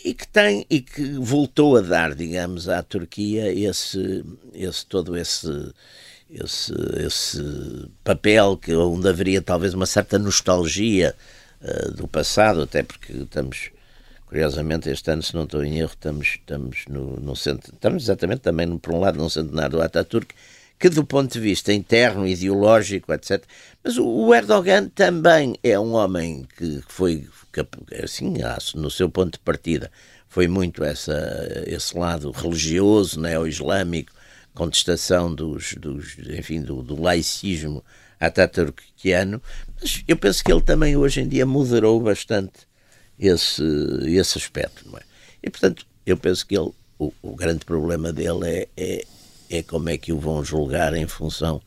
e 0.05 0.15
que 0.15 0.27
tem 0.27 0.67
e 0.71 0.81
que 0.81 1.13
voltou 1.19 1.77
a 1.77 1.81
dar, 1.81 2.15
digamos, 2.15 2.69
à 2.69 2.83
Turquia 2.83 3.53
esse, 3.53 4.25
esse 4.55 4.87
todo 4.87 5.17
esse 5.17 5.73
esse, 6.31 6.73
esse 6.97 7.43
papel 8.03 8.57
que 8.57 8.75
onde 8.75 9.07
haveria 9.07 9.43
talvez 9.43 9.75
uma 9.75 9.85
certa 9.85 10.19
nostalgia 10.19 11.15
uh, 11.61 11.91
do 11.93 12.09
passado, 12.09 12.63
até 12.63 12.83
porque 12.83 13.13
estamos 13.13 13.71
Curiosamente, 14.33 14.89
este 14.89 15.11
ano, 15.11 15.23
se 15.23 15.35
não 15.35 15.45
estou 15.45 15.63
em 15.63 15.79
erro, 15.79 15.91
estamos, 15.91 16.27
estamos 16.27 16.85
no, 16.89 17.21
no 17.21 17.37
centro, 17.37 17.75
estamos 17.75 18.05
exatamente 18.05 18.41
também, 18.41 18.79
por 18.79 18.95
um 18.95 18.99
lado, 18.99 19.19
no 19.19 19.29
centenário 19.29 19.73
do 19.73 19.83
Ataturk, 19.83 20.35
que 20.79 20.89
do 20.89 21.05
ponto 21.05 21.31
de 21.31 21.39
vista 21.39 21.71
interno, 21.71 22.27
ideológico, 22.27 23.13
etc. 23.13 23.45
Mas 23.85 23.99
o 23.99 24.35
Erdogan 24.35 24.89
também 24.89 25.55
é 25.63 25.79
um 25.79 25.93
homem 25.93 26.47
que 26.57 26.81
foi, 26.89 27.29
assim, 28.03 28.33
no 28.75 28.91
seu 28.91 29.11
ponto 29.11 29.35
de 29.35 29.39
partida, 29.41 29.93
foi 30.27 30.49
muito 30.49 30.83
essa, 30.83 31.13
esse 31.67 31.95
lado 31.95 32.31
religioso, 32.31 33.21
neo-islâmico, 33.21 34.15
contestação 34.55 35.35
dos, 35.35 35.75
dos, 35.75 36.17
enfim, 36.31 36.63
do, 36.63 36.83
do 36.83 36.99
laicismo 36.99 37.85
ataturkiano, 38.19 39.43
mas 39.79 40.03
eu 40.09 40.17
penso 40.17 40.43
que 40.43 40.51
ele 40.51 40.63
também 40.63 40.97
hoje 40.97 41.21
em 41.21 41.29
dia 41.29 41.45
moderou 41.45 42.01
bastante 42.01 42.72
esse, 43.19 43.63
esse 44.07 44.39
aspecto. 44.39 44.89
Não 44.89 44.99
é? 44.99 45.03
E, 45.43 45.51
portanto, 45.51 45.87
eu 46.07 46.17
penso 46.17 46.47
que 46.47 46.57
ele, 46.57 46.71
o, 46.99 47.13
o 47.23 47.35
grande 47.35 47.65
problema 47.65 48.13
dele 48.13 48.47
é, 48.47 48.69
é, 48.77 49.05
é, 49.51 49.63
como 49.63 49.89
é 49.89 49.99
que 49.99 50.13
o 50.13 50.19
vão 50.19 50.45
julgar 50.45 50.95
em 50.95 51.07
função 51.07 51.61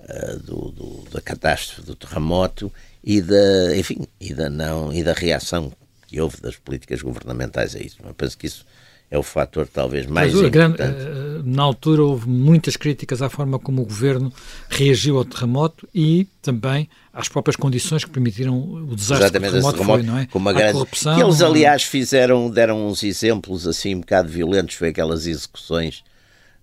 uh, 0.00 0.38
do, 0.40 0.70
do, 0.70 1.10
da 1.10 1.20
catástrofe 1.20 1.82
do 1.82 1.94
terremoto 1.94 2.72
e 3.02 3.20
da, 3.20 3.76
enfim, 3.76 4.06
e 4.20 4.34
da, 4.34 4.50
não, 4.50 4.92
e 4.92 5.02
da 5.02 5.12
reação 5.12 5.72
que 6.06 6.20
houve 6.20 6.40
das 6.40 6.56
políticas 6.56 7.02
governamentais 7.02 7.76
a 7.76 7.78
isso. 7.78 7.98
Eu 8.02 8.14
penso 8.14 8.36
que 8.36 8.46
isso 8.46 8.64
é 9.10 9.18
o 9.18 9.22
fator 9.22 9.66
talvez 9.66 10.06
mais 10.06 10.32
Mas, 10.32 10.40
importante. 10.40 10.76
Grande, 10.76 10.82
eh, 10.82 11.42
na 11.44 11.62
altura 11.62 12.02
houve 12.02 12.28
muitas 12.28 12.76
críticas 12.76 13.22
à 13.22 13.30
forma 13.30 13.58
como 13.58 13.82
o 13.82 13.84
governo 13.84 14.32
reagiu 14.68 15.16
ao 15.16 15.24
terremoto 15.24 15.88
e 15.94 16.28
também 16.42 16.88
às 17.12 17.28
próprias 17.28 17.56
condições 17.56 18.04
que 18.04 18.10
permitiram 18.10 18.58
o 18.58 18.94
desastre 18.94 19.24
Exatamente, 19.26 19.52
do 19.52 19.72
terremoto, 19.72 19.78
terremoto 19.78 20.04
foi, 20.04 20.06
não 20.06 20.18
é? 20.18 20.26
Com 20.26 20.38
uma 20.38 20.52
grande... 20.52 20.74
corrupção. 20.74 21.16
Que 21.16 21.22
eles, 21.22 21.40
aliás, 21.40 21.82
fizeram, 21.84 22.50
deram 22.50 22.86
uns 22.86 23.02
exemplos 23.02 23.66
assim 23.66 23.94
um 23.94 24.00
bocado 24.00 24.28
violentos, 24.28 24.74
foi 24.74 24.88
aquelas 24.88 25.26
execuções, 25.26 26.04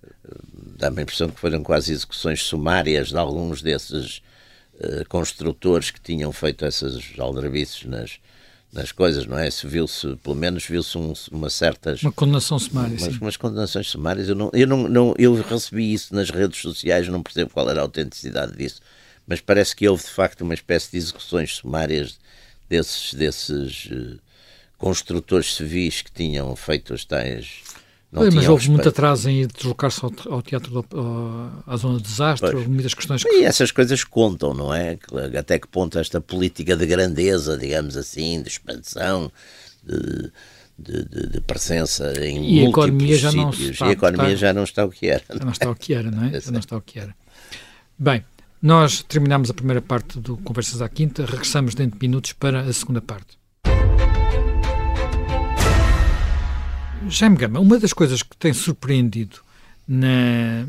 eh, 0.04 0.10
dá-me 0.78 1.00
a 1.00 1.02
impressão 1.02 1.30
que 1.30 1.40
foram 1.40 1.64
quase 1.64 1.92
execuções 1.92 2.44
sumárias 2.44 3.10
de 3.10 3.18
alguns 3.18 3.64
desses 3.64 4.22
uh, 4.76 5.08
construtores 5.10 5.90
que 5.90 6.00
tinham 6.00 6.32
feito 6.32 6.64
essas 6.64 7.02
aldrabices 7.18 7.86
nas 7.86 8.20
nas 8.76 8.92
coisas, 8.92 9.26
não 9.26 9.40
é? 9.40 9.50
Se 9.50 9.66
viu-se, 9.66 10.18
pelo 10.18 10.36
menos 10.36 10.66
viu-se 10.66 10.98
um, 10.98 11.14
uma 11.32 11.50
certas... 11.50 12.04
Uma 12.04 12.12
condenação 12.12 12.60
sumária, 12.60 12.98
umas, 12.98 13.18
umas 13.18 13.38
condenações 13.38 13.88
sumárias. 13.88 14.28
Eu, 14.28 14.36
não, 14.36 14.52
eu, 14.54 14.68
não, 14.68 14.90
não, 14.90 15.14
eu 15.18 15.34
recebi 15.42 15.94
isso 15.94 16.14
nas 16.14 16.30
redes 16.30 16.62
sociais, 16.62 17.08
não 17.08 17.24
percebo 17.24 17.52
qual 17.52 17.70
era 17.70 17.80
a 17.80 17.84
autenticidade 17.84 18.56
disso, 18.56 18.82
mas 19.26 19.40
parece 19.40 19.74
que 19.74 19.88
houve, 19.88 20.04
de 20.04 20.10
facto, 20.10 20.42
uma 20.42 20.54
espécie 20.54 20.92
de 20.92 20.98
execuções 20.98 21.56
sumárias 21.56 22.20
desses, 22.70 23.14
desses 23.14 23.86
uh, 23.86 24.20
construtores 24.78 25.56
civis 25.56 26.02
que 26.02 26.12
tinham 26.12 26.54
feito 26.56 26.94
as 26.94 27.06
tais 27.06 27.64
Não 28.16 28.24
mas 28.24 28.36
houve 28.36 28.48
respeito. 28.50 28.72
muito 28.72 28.90
atraso 28.90 29.30
em 29.30 29.48
deslocar-se 29.48 30.00
ao, 30.04 30.12
ao, 30.34 30.42
teatro, 30.42 30.72
do, 30.72 30.86
ao, 30.98 31.64
à 31.74 31.78
zona 31.78 31.98
de 31.98 32.04
desastre, 32.04 32.52
Pois. 32.52 32.68
muitas 32.68 32.94
questões 32.94 33.24
que... 33.24 33.30
E 33.30 33.44
essas 33.44 33.72
coisas 33.72 34.04
contam, 34.04 34.54
não 34.54 34.74
é? 34.74 34.98
Até 35.38 35.60
que 35.60 35.68
ponto 35.68 36.00
esta 36.00 36.20
política 36.22 36.76
de 36.78 36.86
grandeza, 36.86 37.58
digamos 37.58 37.96
assim, 37.98 38.42
de 38.42 38.48
expansão, 38.50 39.32
de, 39.84 40.32
de, 40.78 41.06
de- 41.06 41.28
de 41.34 41.42
presença 41.42 42.14
em 42.26 42.56
E 42.56 42.60
a 42.60 42.64
múltiplos 42.64 42.86
economia 42.88 43.18
já 43.18 43.32
não 43.32 43.52
sítios. 43.52 43.70
está- 43.72 43.86
e 43.86 43.90
a 43.90 43.92
economia 43.92 44.26
está- 44.34 44.36
já 44.48 44.54
não 44.54 44.64
está 44.64 44.86
o 44.86 44.90
que 44.90 45.08
era. 45.08 45.24
Já 45.30 45.46
não 45.46 45.52
está 45.52 45.70
o 45.72 45.76
que 45.76 45.94
era, 45.94 46.12
não 46.12 46.24
é? 46.26 46.42
Já 46.42 46.52
não 46.52 46.60
está 46.60 46.78
o 46.78 46.82
que 46.82 47.00
era. 47.00 47.16
Bem, 47.98 48.24
nós 48.62 49.04
terminamos 49.04 49.50
a 49.50 49.54
primeira 49.54 49.82
parte 49.82 50.20
do 50.20 50.38
Conversas 50.38 50.82
à 50.82 50.90
Quinta, 50.90 51.26
regressamos 51.26 51.76
dentro 51.76 52.00
de 52.00 52.08
minutos 52.08 52.34
para 52.34 52.62
a 52.62 52.74
segunda 52.74 53.02
parte. 53.02 53.38
Jaime 57.10 57.38
Gama, 57.38 57.60
uma 57.60 57.78
das 57.80 57.94
coisas 57.94 58.24
que 58.24 58.36
tem 58.38 58.54
surpreendido 58.54 59.38
na, 59.88 60.66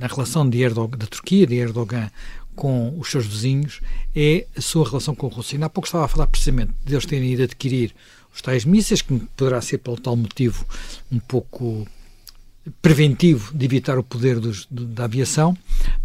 na 0.00 0.06
relação 0.06 0.48
de 0.48 0.60
Erdogan, 0.62 0.98
da 0.98 1.06
Turquia, 1.06 1.46
de 1.46 1.54
Erdogan, 1.56 2.10
com 2.54 2.94
os 2.98 3.10
seus 3.10 3.26
vizinhos, 3.26 3.80
é 4.14 4.46
a 4.56 4.60
sua 4.60 4.86
relação 4.88 5.14
com 5.14 5.26
a 5.26 5.30
Rússia. 5.30 5.58
Há 5.64 5.68
pouco 5.68 5.86
estava 5.86 6.04
a 6.04 6.08
falar 6.08 6.26
precisamente 6.26 6.72
de 6.84 6.98
terem 7.06 7.32
ido 7.32 7.42
adquirir 7.42 7.94
os 8.34 8.40
tais 8.42 8.64
mísseis, 8.64 9.02
que 9.02 9.18
poderá 9.36 9.60
ser 9.60 9.78
pelo 9.78 9.96
tal 9.98 10.16
motivo 10.16 10.64
um 11.10 11.18
pouco 11.18 11.86
preventivo 12.82 13.56
de 13.56 13.64
evitar 13.64 13.98
o 13.98 14.02
poder 14.02 14.40
dos, 14.40 14.66
do- 14.70 14.86
da 14.86 15.04
aviação, 15.04 15.56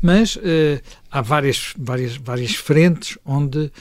mas 0.02 0.38
eh, 0.44 0.82
há 1.10 1.20
várias, 1.22 1.74
várias, 1.78 2.16
várias 2.18 2.54
frentes 2.54 3.18
onde 3.26 3.72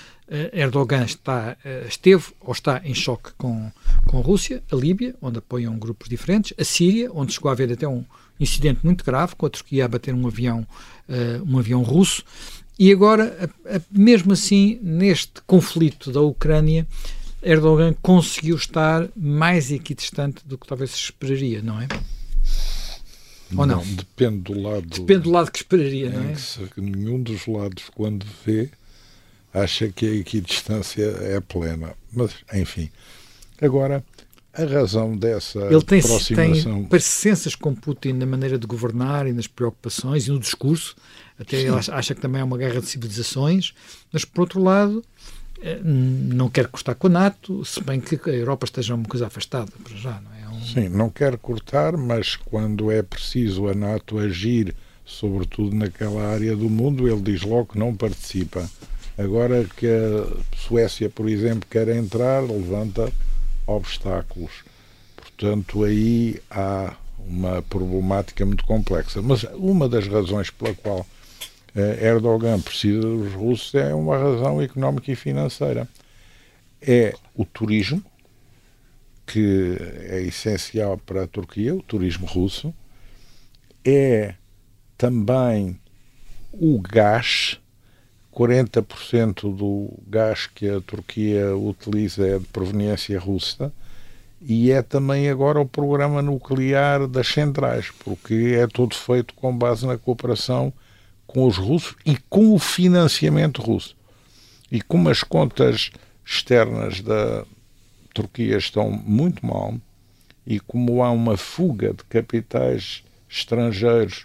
Erdogan 0.53 1.05
está, 1.05 1.57
eh, 1.65 1.87
esteve 1.89 2.27
ou 2.41 2.53
está 2.53 2.81
em 2.85 2.95
choque 2.95 3.33
com, 3.37 3.71
com 4.07 4.19
a 4.19 4.23
Rússia, 4.23 4.63
a 4.71 4.77
Líbia, 4.77 5.15
onde 5.21 5.39
apoiam 5.39 5.77
grupos 5.77 6.09
diferentes, 6.09 6.55
a 6.59 6.65
Síria, 6.65 7.11
onde 7.13 7.33
chegou 7.33 7.49
a 7.49 7.53
haver 7.53 7.73
até 7.73 7.89
um 7.89 8.05
incidente 8.39 8.81
muito 8.85 9.05
grave, 9.05 9.35
com 9.35 9.47
a 9.47 9.51
Turquia 9.51 9.85
a 9.85 9.89
bater 9.89 10.15
um 10.15 10.27
avião, 10.27 10.67
eh, 11.09 11.41
um 11.45 11.59
avião 11.59 11.83
russo, 11.83 12.25
e 12.79 12.91
agora, 12.91 13.51
mesmo 13.91 14.33
assim, 14.33 14.79
neste 14.83 15.43
conflito 15.47 16.11
da 16.11 16.23
Ucrânia, 16.23 16.87
Erdogan 17.43 17.95
conseguiu 18.01 18.57
estar 18.57 19.09
mais 19.15 19.71
equidistante 19.71 20.43
do 20.47 20.57
que 20.57 20.67
talvez 20.67 20.93
se 20.93 20.97
esperaria, 20.97 21.61
não 21.61 21.79
é? 21.79 21.89
Ou 23.57 23.67
não? 23.67 23.83
Depende 23.83 24.39
do 24.39 24.61
lado. 24.61 24.87
Depende 24.87 25.21
do 25.21 25.31
lado 25.31 25.51
que 25.51 25.59
esperaria, 25.59 26.09
não 26.09 26.23
é? 26.23 26.35
que 26.75 26.81
nenhum 26.81 27.23
dos 27.23 27.47
lados, 27.47 27.85
quando 27.95 28.25
vê, 28.47 28.71
acha 29.53 29.89
que 29.89 30.07
a 30.07 30.15
equidistância 30.15 31.03
é 31.03 31.41
plena. 31.41 31.95
Mas, 32.13 32.33
enfim. 32.55 32.91
Agora, 33.61 34.05
a 34.53 34.65
razão 34.65 35.17
dessa 35.17 35.59
Ele 35.71 35.83
tem, 35.83 36.01
aproximação. 36.01 36.75
tem 36.81 36.85
parecenças 36.85 37.55
com 37.55 37.75
Putin 37.75 38.13
na 38.15 38.27
maneira 38.27 38.59
de 38.59 38.67
governar 38.67 39.27
e 39.27 39.33
nas 39.33 39.47
preocupações 39.47 40.27
e 40.27 40.31
no 40.31 40.39
discurso. 40.41 40.97
Até 41.39 41.57
ele 41.61 41.69
acha, 41.71 41.95
acha 41.95 42.15
que 42.15 42.21
também 42.21 42.41
é 42.41 42.45
uma 42.45 42.59
guerra 42.59 42.81
de 42.81 42.87
civilizações, 42.87 43.73
mas 44.13 44.25
por 44.25 44.43
outro 44.43 44.63
lado 44.63 45.03
eh, 45.63 45.81
não 45.83 46.51
quer 46.51 46.67
cortar 46.69 46.95
com 46.95 47.07
a 47.07 47.11
NATO, 47.11 47.65
se 47.65 47.81
bem 47.83 47.99
que 48.01 48.19
a 48.29 48.33
Europa 48.33 48.65
esteja 48.67 48.95
uma 48.95 49.05
coisa 49.07 49.27
afastada 49.27 49.73
para 49.83 49.97
já, 49.97 50.21
não 50.21 50.33
é? 50.35 50.43
É 50.45 50.49
um- 50.49 50.61
Sim, 50.65 50.89
não 50.91 51.09
quer 51.09 51.39
cortar, 51.39 51.97
mas 51.97 52.37
quando 52.37 52.91
é 52.91 53.03
preciso 53.03 53.69
a 53.69 53.75
NATO 53.75 54.19
agir, 54.19 54.75
sobretudo 55.07 55.75
naquela 55.75 56.23
área 56.29 56.55
do 56.55 56.69
mundo, 56.69 57.09
ele 57.09 57.21
diz 57.23 57.41
logo 57.43 57.73
que 57.73 57.79
não 57.79 57.95
participa. 57.97 58.69
Agora 59.23 59.65
que 59.77 59.87
a 59.87 60.57
Suécia, 60.57 61.11
por 61.11 61.29
exemplo, 61.29 61.69
quer 61.69 61.89
entrar, 61.89 62.41
levanta 62.43 63.13
obstáculos. 63.67 64.65
Portanto, 65.15 65.85
aí 65.85 66.41
há 66.51 66.97
uma 67.19 67.63
problemática 67.63 68.47
muito 68.47 68.65
complexa. 68.65 69.21
Mas 69.21 69.45
uma 69.55 69.89
das 69.89 70.07
razões 70.09 70.51
pela 70.51 70.75
qual 70.75 71.07
eh, 71.75 72.09
Erdogan 72.09 72.61
precisa 72.61 73.01
dos 73.01 73.33
russos 73.35 73.75
é 73.75 73.95
uma 73.95 74.17
razão 74.17 74.61
económica 74.61 75.13
e 75.13 75.17
financeira. 75.17 75.87
É 76.81 77.15
o 77.35 77.45
turismo, 77.45 78.03
que 79.27 79.77
é 80.09 80.23
essencial 80.23 80.97
para 80.97 81.25
a 81.25 81.27
Turquia, 81.27 81.75
o 81.75 81.83
turismo 81.83 82.27
russo, 82.27 82.75
é 83.85 84.35
também 84.97 85.79
o 86.53 86.81
gás. 86.81 87.60
40% 88.41 89.55
do 89.55 89.93
gás 90.09 90.47
que 90.47 90.67
a 90.67 90.81
Turquia 90.81 91.55
utiliza 91.55 92.27
é 92.27 92.39
de 92.39 92.47
proveniência 92.47 93.21
russa 93.21 93.71
e 94.41 94.71
é 94.71 94.81
também 94.81 95.29
agora 95.29 95.61
o 95.61 95.69
programa 95.69 96.23
nuclear 96.23 97.07
das 97.07 97.29
centrais, 97.29 97.91
porque 98.03 98.57
é 98.59 98.67
todo 98.67 98.95
feito 98.95 99.35
com 99.35 99.55
base 99.55 99.87
na 99.87 99.99
cooperação 99.99 100.73
com 101.27 101.47
os 101.47 101.59
russos 101.59 101.95
e 102.07 102.17
com 102.31 102.55
o 102.55 102.59
financiamento 102.59 103.61
russo. 103.61 103.95
E 104.73 104.81
como 104.81 105.11
as 105.11 105.23
contas 105.23 105.91
externas 106.25 107.03
da 107.03 107.45
Turquia 108.15 108.57
estão 108.57 108.91
muito 108.91 109.45
mal 109.45 109.75
e 110.47 110.59
como 110.61 111.03
há 111.03 111.11
uma 111.11 111.37
fuga 111.37 111.93
de 111.93 112.05
capitais 112.05 113.05
estrangeiros, 113.29 114.25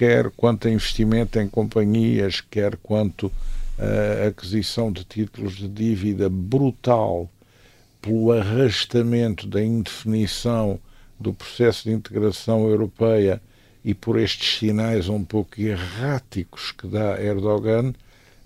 quer 0.00 0.30
quanto 0.30 0.66
a 0.66 0.70
investimento 0.70 1.38
em 1.38 1.46
companhias, 1.46 2.40
quer 2.40 2.78
quanto 2.78 3.30
a 3.78 4.28
aquisição 4.28 4.90
de 4.90 5.04
títulos 5.04 5.56
de 5.56 5.68
dívida 5.68 6.26
brutal 6.30 7.28
pelo 8.00 8.32
arrastamento 8.32 9.46
da 9.46 9.62
indefinição 9.62 10.80
do 11.18 11.34
processo 11.34 11.84
de 11.84 11.90
integração 11.90 12.66
europeia 12.66 13.42
e 13.84 13.92
por 13.92 14.18
estes 14.18 14.58
sinais 14.58 15.06
um 15.10 15.22
pouco 15.22 15.60
erráticos 15.60 16.72
que 16.72 16.86
dá 16.86 17.22
Erdogan, 17.22 17.92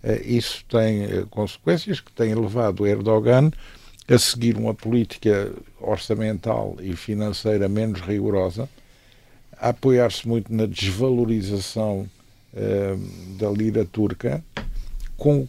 eh, 0.03 0.23
isso 0.25 0.64
tem 0.69 1.05
eh, 1.05 1.25
consequências 1.31 2.01
que 2.01 2.11
têm 2.11 2.35
levado 2.35 2.85
Erdogan 2.85 3.53
a 4.09 4.19
seguir 4.19 4.57
uma 4.57 4.75
política 4.75 5.53
orçamental 5.81 6.77
e 6.81 6.97
financeira 6.97 7.69
menos 7.69 8.01
rigorosa, 8.01 8.69
a 9.64 9.70
apoiar-se 9.70 10.29
muito 10.29 10.53
na 10.53 10.66
desvalorização 10.66 12.07
eh, 12.55 12.96
da 13.38 13.48
lira 13.48 13.83
turca, 13.87 14.44
com 15.16 15.48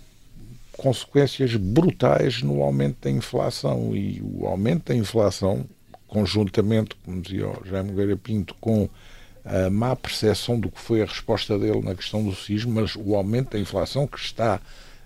consequências 0.71 1.53
brutais 1.57 2.41
no 2.41 2.61
aumento 2.61 2.95
da 3.01 3.11
inflação. 3.11 3.93
E 3.93 4.21
o 4.23 4.47
aumento 4.47 4.85
da 4.87 4.95
inflação, 4.95 5.65
conjuntamente, 6.07 6.95
como 7.03 7.19
dizia 7.19 7.49
o 7.49 7.65
Jaime 7.65 7.91
Nogueira 7.91 8.15
Pinto, 8.15 8.55
com 8.61 8.87
a 9.43 9.69
má 9.69 9.93
percepção 9.97 10.57
do 10.57 10.71
que 10.71 10.79
foi 10.79 11.01
a 11.01 11.05
resposta 11.05 11.59
dele 11.59 11.81
na 11.81 11.93
questão 11.93 12.23
do 12.23 12.33
sismo, 12.33 12.71
mas 12.71 12.95
o 12.95 13.15
aumento 13.15 13.51
da 13.51 13.59
inflação, 13.59 14.07
que 14.07 14.17
está 14.17 14.61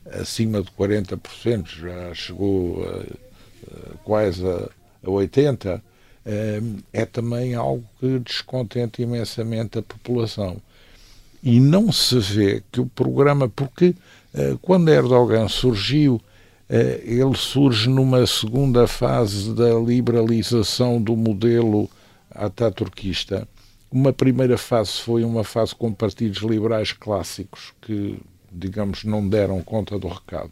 acima 0.06 0.62
de 0.62 0.69
40%, 0.69 1.67
já 1.67 2.13
chegou 2.13 2.84
a, 2.84 3.95
a 3.95 3.98
quase 4.04 4.45
a, 4.45 4.69
a 5.04 5.08
80%, 5.08 5.65
eh, 5.65 5.88
é 6.94 7.06
também 7.06 7.56
algo 7.56 7.84
que 8.00 8.20
descontenta 8.20 9.02
imensamente 9.02 9.80
a 9.80 9.82
população. 9.82 10.58
E 11.42 11.60
não 11.60 11.92
se 11.92 12.20
vê 12.20 12.62
que 12.72 12.82
o 12.82 12.86
programa, 12.86 13.48
porque 13.48 13.96
eh, 14.34 14.56
quando 14.62 14.89
Erdogan 14.89 15.48
surgiu, 15.48 16.22
eh, 16.70 17.02
ele 17.04 17.36
surge 17.36 17.89
numa 17.89 18.28
segunda 18.28 18.86
fase 18.88 19.54
da 19.54 19.74
liberalização 19.74 21.02
do 21.02 21.15
modelo 21.15 21.89
ataturquista. 22.30 23.48
Uma 23.92 24.13
primeira 24.13 24.58
fase 24.58 24.92
foi 25.02 25.24
uma 25.24 25.44
fase 25.44 25.74
com 25.74 25.92
partidos 25.92 26.44
liberais 26.44 26.92
clássicos 26.92 27.74
que, 27.82 28.20
digamos, 28.52 29.04
não 29.04 29.28
deram 29.28 29.63
conta 29.63 29.98
do 29.98 30.08
recado. 30.10 30.52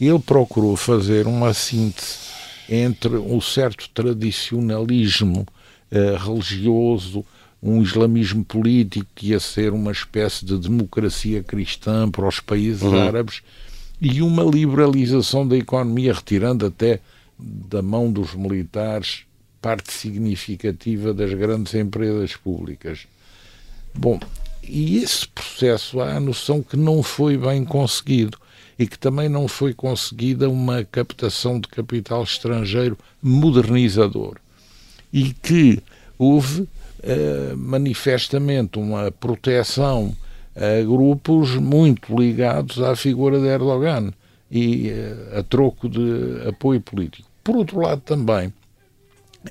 Ele 0.00 0.18
procurou 0.18 0.76
fazer 0.76 1.26
uma 1.26 1.54
síntese 1.54 2.45
entre 2.68 3.16
um 3.16 3.40
certo 3.40 3.88
tradicionalismo 3.94 5.46
eh, 5.90 6.16
religioso, 6.18 7.24
um 7.62 7.82
islamismo 7.82 8.44
político 8.44 9.06
que 9.14 9.28
ia 9.28 9.40
ser 9.40 9.72
uma 9.72 9.90
espécie 9.92 10.44
de 10.44 10.56
democracia 10.58 11.42
cristã 11.42 12.10
para 12.10 12.26
os 12.28 12.40
países 12.40 12.82
Uhum. 12.82 13.00
árabes 13.06 13.42
e 14.00 14.20
uma 14.20 14.42
liberalização 14.44 15.46
da 15.46 15.56
economia, 15.56 16.12
retirando 16.12 16.66
até 16.66 17.00
da 17.38 17.80
mão 17.82 18.10
dos 18.12 18.34
militares 18.34 19.20
parte 19.60 19.92
significativa 19.92 21.12
das 21.14 21.32
grandes 21.32 21.74
empresas 21.74 22.36
públicas. 22.36 23.06
Bom, 23.94 24.20
e 24.62 24.98
esse 24.98 25.26
processo 25.28 26.00
há 26.00 26.16
a 26.16 26.20
noção 26.20 26.62
que 26.62 26.76
não 26.76 27.02
foi 27.02 27.36
bem 27.38 27.64
conseguido 27.64 28.38
e 28.78 28.86
que 28.86 28.98
também 28.98 29.28
não 29.28 29.48
foi 29.48 29.72
conseguida 29.72 30.48
uma 30.48 30.84
captação 30.84 31.58
de 31.58 31.68
capital 31.68 32.22
estrangeiro 32.22 32.98
modernizador 33.22 34.36
e 35.12 35.32
que 35.32 35.80
houve 36.18 36.68
eh, 37.02 37.54
manifestamente 37.56 38.78
uma 38.78 39.10
proteção 39.10 40.14
a 40.54 40.82
grupos 40.82 41.54
muito 41.56 42.16
ligados 42.18 42.82
à 42.82 42.96
figura 42.96 43.38
de 43.38 43.46
Erdogan 43.46 44.12
e 44.50 44.88
eh, 44.88 45.38
a 45.38 45.42
troco 45.42 45.88
de 45.88 46.48
apoio 46.48 46.80
político. 46.80 47.28
Por 47.44 47.56
outro 47.56 47.80
lado, 47.80 48.00
também, 48.00 48.52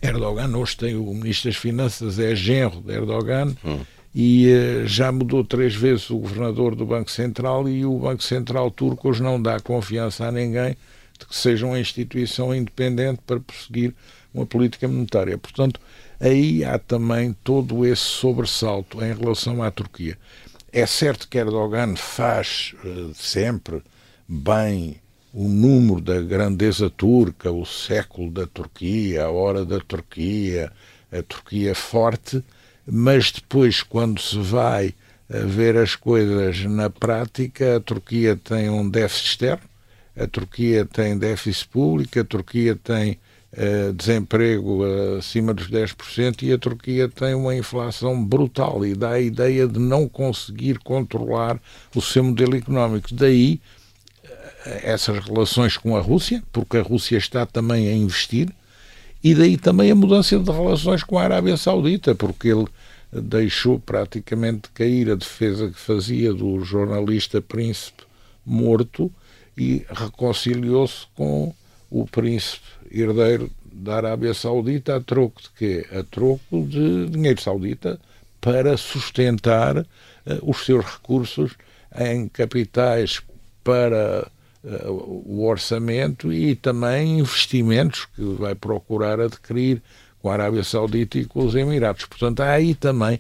Erdogan 0.02 0.56
hoje 0.58 0.76
tem 0.78 0.96
o 0.96 1.06
Ministro 1.14 1.50
das 1.50 1.58
Finanças, 1.58 2.20
é 2.20 2.36
genro 2.36 2.82
de 2.82 2.94
Erdogan, 2.94 3.56
hum. 3.64 3.80
E 4.18 4.48
uh, 4.48 4.88
já 4.88 5.12
mudou 5.12 5.44
três 5.44 5.76
vezes 5.76 6.10
o 6.10 6.18
governador 6.18 6.74
do 6.74 6.86
Banco 6.86 7.12
Central 7.12 7.68
e 7.68 7.86
o 7.86 8.00
Banco 8.00 8.24
Central 8.24 8.72
turco 8.72 9.10
hoje 9.10 9.22
não 9.22 9.42
dá 9.42 9.60
confiança 9.60 10.26
a 10.26 10.32
ninguém 10.32 10.78
de 11.20 11.26
que 11.26 11.36
seja 11.36 11.66
uma 11.66 11.78
instituição 11.78 12.56
independente 12.56 13.20
para 13.28 13.42
prosseguir 13.42 13.94
uma 14.34 14.46
política 14.46 14.88
monetária. 14.88 15.38
Portanto, 15.38 15.82
aí 16.18 16.64
há 16.64 16.80
também 16.80 17.36
todo 17.44 17.86
esse 17.86 18.04
sobressalto 18.04 19.04
em 19.04 19.14
relação 19.14 19.62
à 19.62 19.70
Turquia. 19.70 20.18
É 20.72 20.86
certo 20.86 21.28
que 21.28 21.38
Erdogan 21.38 21.98
faz 21.98 22.74
uh, 22.86 23.14
sempre 23.14 23.84
bem 24.26 24.96
o 25.34 25.50
número 25.50 26.00
da 26.00 26.22
grandeza 26.22 26.90
turca, 26.90 27.52
o 27.52 27.66
século 27.66 28.32
da 28.32 28.48
Turquia, 28.48 29.26
a 29.26 29.30
hora 29.30 29.66
da 29.66 29.82
Turquia, 29.82 30.72
a 31.12 31.22
Turquia 31.22 31.76
forte, 31.76 32.42
mas 32.88 33.32
depois, 33.32 33.82
quando 33.82 34.22
se 34.22 34.38
vai 34.38 34.94
a 35.30 35.40
ver 35.40 35.76
as 35.78 35.96
coisas 35.96 36.64
na 36.66 36.90
prática, 36.90 37.78
a 37.78 37.80
Turquia 37.80 38.36
tem 38.36 38.70
um 38.70 38.88
déficit 38.88 39.28
externo, 39.30 39.64
a 40.16 40.28
Turquia 40.28 40.86
tem 40.86 41.18
déficit 41.18 41.68
público, 41.70 42.20
a 42.20 42.24
Turquia 42.24 42.76
tem 42.76 43.18
uh, 43.54 43.92
desemprego 43.94 44.84
acima 45.18 45.54
dos 45.54 45.70
10% 45.70 46.44
e 46.44 46.54
a 46.54 46.58
Turquia 46.58 47.10
tem 47.10 47.34
uma 47.34 47.56
inflação 47.56 48.24
brutal 48.24 48.86
e 48.86 48.94
dá 48.94 49.12
a 49.12 49.20
ideia 49.20 49.68
de 49.68 49.80
não 49.80 50.08
conseguir 50.08 50.78
controlar 50.80 51.60
o 51.94 52.02
seu 52.02 52.24
modelo 52.24 52.56
económico. 52.56 53.14
Daí 53.14 53.60
essas 54.66 55.24
relações 55.26 55.78
com 55.78 55.96
a 55.96 56.02
Rússia, 56.02 56.44
porque 56.52 56.78
a 56.78 56.82
Rússia 56.82 57.18
está 57.18 57.46
também 57.46 57.88
a 57.88 57.94
investir, 57.94 58.50
e 59.24 59.34
daí 59.34 59.58
também 59.58 59.92
a 59.92 59.96
mudança 59.96 60.38
de 60.38 60.52
relações 60.52 61.04
com 61.04 61.18
a 61.18 61.24
Arábia 61.24 61.58
Saudita, 61.58 62.14
porque 62.14 62.50
ele 62.50 62.66
deixou 63.22 63.80
praticamente 63.80 64.70
cair 64.74 65.10
a 65.10 65.16
defesa 65.16 65.70
que 65.70 65.80
fazia 65.80 66.34
do 66.34 66.60
jornalista 66.64 67.42
príncipe 67.42 68.04
morto 68.46 69.12
e 69.58 69.86
reconciliou-se 69.90 71.08
com 71.16 71.54
o 71.90 72.06
príncipe 72.06 72.66
herdeiro 72.92 73.50
da 73.72 73.96
Arábia 73.98 74.34
Saudita 74.34 74.96
a 74.96 75.02
troco 75.02 75.42
de 75.42 75.50
quê? 75.58 75.86
A 75.92 76.04
troco 76.04 76.66
de 76.68 77.08
dinheiro 77.08 77.42
saudita 77.42 78.00
para 78.40 78.78
sustentar 78.78 79.78
uh, 79.78 79.86
os 80.42 80.66
seus 80.66 80.86
recursos 80.86 81.54
em 81.98 82.28
capitais 82.28 83.22
para 83.64 84.30
uh, 84.64 84.92
o 85.26 85.46
orçamento 85.46 86.32
e 86.32 86.56
também 86.56 87.20
investimentos 87.20 88.06
que 88.16 88.24
vai 88.36 88.56
procurar 88.56 89.20
adquirir 89.20 89.82
com 90.26 90.32
a 90.32 90.34
Arábia 90.34 90.64
Saudita 90.64 91.20
e 91.20 91.26
com 91.26 91.46
os 91.46 91.54
Emirados. 91.54 92.06
Portanto, 92.06 92.40
há 92.40 92.50
aí 92.50 92.74
também 92.74 93.20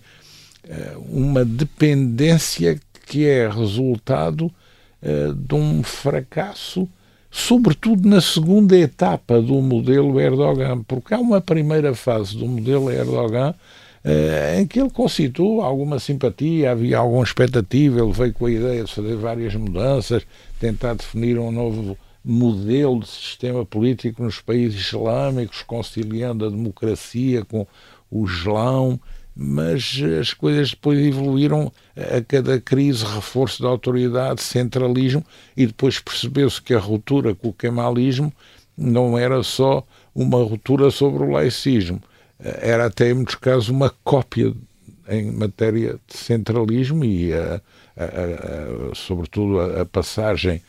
uh, 0.67 0.99
uma 1.07 1.45
dependência 1.45 2.79
que 3.05 3.27
é 3.27 3.47
resultado 3.47 4.47
uh, 4.47 5.31
de 5.35 5.53
um 5.53 5.83
fracasso, 5.83 6.89
sobretudo 7.29 8.09
na 8.09 8.19
segunda 8.19 8.75
etapa 8.75 9.39
do 9.39 9.61
modelo 9.61 10.19
Erdogan, 10.19 10.81
porque 10.81 11.13
há 11.13 11.19
uma 11.19 11.39
primeira 11.39 11.93
fase 11.93 12.35
do 12.35 12.47
modelo 12.47 12.89
Erdogan 12.89 13.53
eh, 14.03 14.61
em 14.61 14.67
que 14.67 14.79
ele 14.79 14.91
concitou 14.91 15.61
alguma 15.61 15.97
simpatia, 15.97 16.71
havia 16.71 16.99
alguma 16.99 17.23
expectativa, 17.23 17.99
ele 17.99 18.11
veio 18.11 18.33
com 18.33 18.45
a 18.45 18.51
ideia 18.51 18.83
de 18.83 18.93
fazer 18.93 19.15
várias 19.15 19.55
mudanças, 19.55 20.25
tentar 20.59 20.93
definir 20.93 21.39
um 21.39 21.51
novo 21.51 21.97
modelo 22.25 23.01
de 23.01 23.07
sistema 23.07 23.63
político 23.63 24.23
nos 24.23 24.41
países 24.41 24.87
islâmicos, 24.87 25.61
conciliando 25.61 26.45
a 26.45 26.49
democracia 26.49 27.45
com 27.45 27.67
o 28.09 28.25
Islão, 28.25 28.99
mas 29.35 30.01
as 30.19 30.33
coisas 30.33 30.71
depois 30.71 30.97
evoluíram 30.97 31.71
a 31.95 32.21
cada 32.21 32.59
crise, 32.59 33.05
reforço 33.05 33.61
da 33.61 33.69
autoridade, 33.69 34.41
centralismo, 34.41 35.23
e 35.55 35.67
depois 35.67 35.99
percebeu-se 35.99 36.61
que 36.61 36.73
a 36.73 36.79
ruptura 36.79 37.35
com 37.35 37.49
o 37.49 37.53
kemalismo 37.53 38.33
não 38.77 39.17
era 39.17 39.43
só 39.43 39.85
uma 40.13 40.41
ruptura 40.43 40.89
sobre 40.89 41.23
o 41.23 41.31
laicismo, 41.31 42.01
era 42.39 42.85
até 42.85 43.11
em 43.11 43.13
muitos 43.13 43.35
casos 43.35 43.69
uma 43.69 43.89
cópia 44.03 44.53
em 45.07 45.31
matéria 45.31 45.99
de 46.07 46.17
centralismo 46.17 47.05
e, 47.05 47.33
a, 47.33 47.61
a, 47.95 48.03
a, 48.03 48.95
sobretudo, 48.95 49.59
a, 49.59 49.85
passagem 49.85 50.61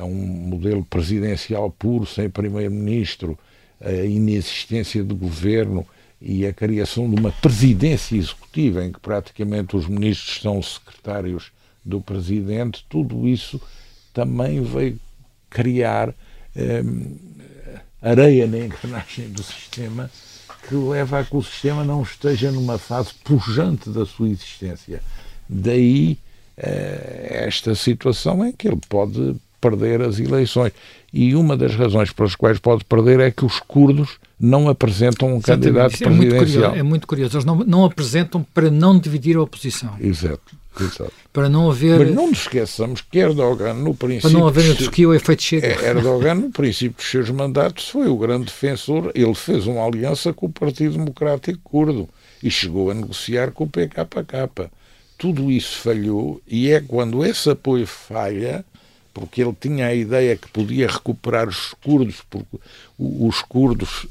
a 0.00 0.04
um 0.04 0.14
modelo 0.14 0.84
presidencial 0.84 1.70
puro, 1.70 2.04
sem 2.04 2.28
primeiro-ministro, 2.28 3.38
a 3.80 3.92
inexistência 4.04 5.02
de 5.02 5.14
governo 5.14 5.86
e 6.20 6.46
a 6.46 6.52
criação 6.52 7.08
de 7.08 7.18
uma 7.18 7.32
presidência 7.32 8.16
executiva 8.16 8.84
em 8.84 8.92
que 8.92 9.00
praticamente 9.00 9.76
os 9.76 9.86
ministros 9.86 10.42
são 10.42 10.62
secretários 10.62 11.50
do 11.84 12.00
presidente, 12.00 12.84
tudo 12.88 13.26
isso 13.26 13.60
também 14.12 14.62
veio 14.62 15.00
criar 15.48 16.14
eh, 16.54 16.82
areia 18.02 18.46
na 18.46 18.58
engrenagem 18.58 19.30
do 19.30 19.42
sistema 19.42 20.10
que 20.68 20.74
leva 20.74 21.20
a 21.20 21.24
que 21.24 21.36
o 21.36 21.42
sistema 21.42 21.82
não 21.84 22.02
esteja 22.02 22.52
numa 22.52 22.76
fase 22.76 23.14
pujante 23.24 23.88
da 23.88 24.04
sua 24.04 24.28
existência. 24.28 25.02
Daí 25.48 26.18
eh, 26.56 27.44
esta 27.46 27.74
situação 27.74 28.44
em 28.44 28.52
que 28.52 28.68
ele 28.68 28.80
pode 28.88 29.36
perder 29.60 30.02
as 30.02 30.18
eleições. 30.18 30.72
E 31.12 31.34
uma 31.34 31.56
das 31.56 31.74
razões 31.74 32.12
pelas 32.12 32.34
quais 32.34 32.58
pode 32.58 32.84
perder 32.84 33.20
é 33.20 33.30
que 33.30 33.44
os 33.44 33.58
curdos 33.60 34.18
não 34.38 34.68
apresentam 34.68 35.34
um 35.34 35.40
candidato 35.40 35.94
é 35.94 36.06
presidencial. 36.06 36.14
Muito 36.14 36.36
curioso, 36.38 36.74
é 36.76 36.82
muito 36.82 37.06
curioso. 37.06 37.36
Eles 37.36 37.44
não, 37.44 37.56
não 37.56 37.84
apresentam 37.84 38.46
para 38.54 38.70
não 38.70 38.98
dividir 38.98 39.36
a 39.36 39.42
oposição. 39.42 39.94
Exato. 40.00 40.60
Exato. 40.80 41.12
Para 41.32 41.48
não 41.48 41.70
haver. 41.70 41.98
Mas 41.98 42.14
não 42.14 42.28
nos 42.28 42.40
esqueçamos 42.40 43.00
que 43.00 43.18
Erdogan, 43.18 43.74
no 43.74 43.94
princípio. 43.94 44.30
Para 44.30 44.38
não 44.38 44.46
haver 44.46 44.68
na 44.68 44.74
Turquia 44.74 45.08
o 45.08 45.14
efeito 45.14 45.42
chega. 45.42 45.66
É, 45.66 45.90
Erdogan, 45.90 46.34
no 46.34 46.50
princípio 46.50 46.96
dos 46.96 47.10
seus 47.10 47.28
mandatos, 47.30 47.88
foi 47.88 48.08
o 48.08 48.16
grande 48.16 48.46
defensor. 48.46 49.10
Ele 49.14 49.34
fez 49.34 49.66
uma 49.66 49.84
aliança 49.84 50.32
com 50.32 50.46
o 50.46 50.52
Partido 50.52 50.96
Democrático 50.96 51.58
Curdo 51.62 52.08
e 52.42 52.50
chegou 52.50 52.90
a 52.90 52.94
negociar 52.94 53.50
com 53.50 53.64
o 53.64 53.68
PKK. 53.68 54.70
Tudo 55.18 55.50
isso 55.50 55.78
falhou 55.80 56.40
e 56.48 56.70
é 56.70 56.80
quando 56.80 57.24
esse 57.24 57.50
apoio 57.50 57.86
falha, 57.86 58.64
porque 59.12 59.42
ele 59.42 59.56
tinha 59.58 59.86
a 59.86 59.94
ideia 59.94 60.36
que 60.36 60.48
podia 60.48 60.86
recuperar 60.86 61.48
os 61.48 61.74
curdos, 61.82 62.22
porque 62.28 62.58
os 62.98 63.42
curdos 63.42 64.06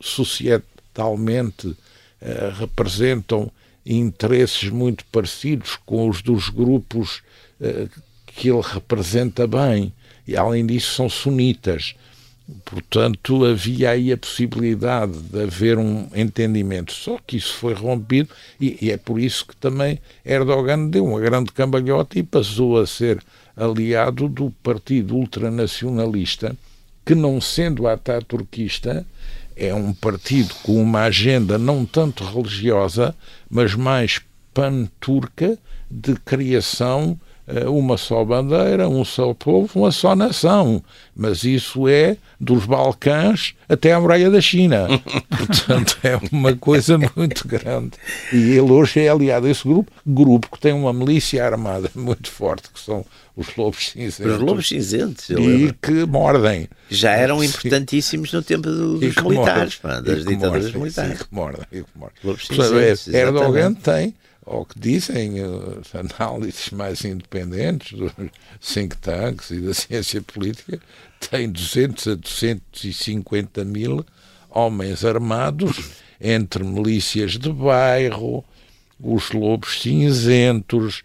societalmente 0.00 1.68
uh, 1.68 1.76
representam 2.58 3.50
interesses 3.84 4.68
muito 4.68 5.04
parecidos 5.06 5.78
com 5.84 6.08
os 6.08 6.22
dos 6.22 6.48
grupos 6.48 7.22
uh, 7.60 7.88
que 8.26 8.48
ele 8.48 8.62
representa 8.62 9.46
bem, 9.46 9.92
e 10.26 10.36
além 10.36 10.64
disso 10.66 10.94
são 10.94 11.08
sunitas. 11.08 11.94
Portanto, 12.64 13.44
havia 13.44 13.90
aí 13.90 14.12
a 14.12 14.16
possibilidade 14.16 15.12
de 15.12 15.42
haver 15.42 15.78
um 15.78 16.08
entendimento. 16.14 16.92
Só 16.92 17.18
que 17.24 17.36
isso 17.36 17.54
foi 17.54 17.72
rompido 17.72 18.30
e, 18.60 18.78
e, 18.80 18.90
é 18.90 18.96
por 18.96 19.18
isso 19.18 19.46
que 19.46 19.56
também 19.56 19.98
Erdogan 20.24 20.88
deu 20.88 21.06
uma 21.06 21.20
grande 21.20 21.52
cambalhota 21.52 22.18
e 22.18 22.22
passou 22.22 22.78
a 22.78 22.86
ser 22.86 23.22
aliado 23.56 24.28
do 24.28 24.50
partido 24.62 25.16
ultranacionalista, 25.16 26.56
que 27.04 27.14
não 27.14 27.40
sendo 27.40 27.86
ataturquista, 27.86 29.04
é 29.56 29.74
um 29.74 29.92
partido 29.92 30.54
com 30.62 30.82
uma 30.82 31.02
agenda 31.02 31.58
não 31.58 31.84
tanto 31.84 32.24
religiosa, 32.24 33.14
mas 33.50 33.74
mais 33.74 34.20
pan-turca 34.54 35.58
de 35.90 36.14
criação 36.14 37.18
uma 37.68 37.96
só 37.96 38.24
bandeira, 38.24 38.88
um 38.88 39.04
só 39.04 39.34
povo, 39.34 39.80
uma 39.80 39.90
só 39.90 40.14
nação. 40.14 40.82
Mas 41.14 41.44
isso 41.44 41.86
é 41.86 42.16
dos 42.40 42.64
Balcãs 42.64 43.54
até 43.68 43.92
à 43.92 44.00
muralha 44.00 44.30
da 44.30 44.40
China. 44.40 44.88
Portanto, 45.28 45.98
é 46.02 46.18
uma 46.32 46.56
coisa 46.56 46.98
muito 47.16 47.46
grande. 47.46 47.92
E 48.32 48.52
ele 48.52 48.72
hoje 48.72 49.00
é 49.00 49.08
aliado 49.08 49.46
a 49.46 49.50
esse 49.50 49.64
grupo, 49.64 49.92
grupo 50.06 50.48
que 50.50 50.58
tem 50.58 50.72
uma 50.72 50.92
milícia 50.92 51.44
armada 51.44 51.90
muito 51.94 52.30
forte, 52.30 52.70
que 52.72 52.80
são 52.80 53.04
os 53.36 53.54
lobos 53.56 53.90
cinzentos. 53.90 54.34
Os 54.34 54.40
lobos 54.40 54.68
cinzentos, 54.68 55.30
E 55.30 55.74
que 55.80 56.06
mordem. 56.06 56.68
Já 56.90 57.12
eram 57.12 57.42
importantíssimos 57.42 58.32
no 58.32 58.42
tempo 58.42 58.62
dos 58.62 59.00
militares, 59.00 59.78
mordem, 59.82 60.02
das 60.02 60.24
ditaduras 60.24 60.64
mordem, 60.64 60.80
militares. 60.80 61.18
Sim, 61.18 61.24
que 61.24 61.34
mordem, 61.34 61.66
que 61.70 61.84
mordem. 61.94 62.16
Lobos 62.24 62.46
cinzentos, 62.46 63.08
Erdogan 63.08 63.74
tem 63.74 64.14
ao 64.44 64.64
que 64.64 64.78
dizem 64.78 65.36
as 65.40 65.94
análises 65.94 66.70
mais 66.70 67.04
independentes 67.04 67.98
dos 67.98 68.12
think 68.60 68.96
tanks 68.96 69.50
e 69.50 69.60
da 69.60 69.74
ciência 69.74 70.20
política, 70.22 70.80
tem 71.30 71.50
200 71.50 72.08
a 72.08 72.14
250 72.14 73.64
mil 73.64 74.04
homens 74.50 75.04
armados 75.04 75.92
entre 76.20 76.62
milícias 76.62 77.32
de 77.32 77.52
bairro, 77.52 78.44
os 79.00 79.30
lobos 79.32 79.80
cinzentos, 79.80 81.02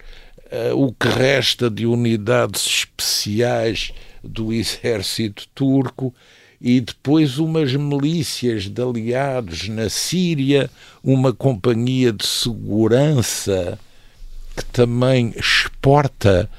uh, 0.51 0.75
o 0.75 0.93
que 0.93 1.07
resta 1.07 1.69
de 1.69 1.85
unidades 1.85 2.65
especiais 2.65 3.91
do 4.23 4.53
exército 4.53 5.47
turco 5.55 6.13
e 6.59 6.81
depois 6.81 7.37
umas 7.37 7.73
milícias 7.73 8.67
de 8.67 8.81
aliados 8.81 9.67
na 9.69 9.89
Síria, 9.89 10.69
uma 11.03 11.31
companhia 11.31 12.11
de 12.11 12.25
segurança 12.25 13.79
que 14.55 14.65
também 14.65 15.33
exporta 15.37 16.49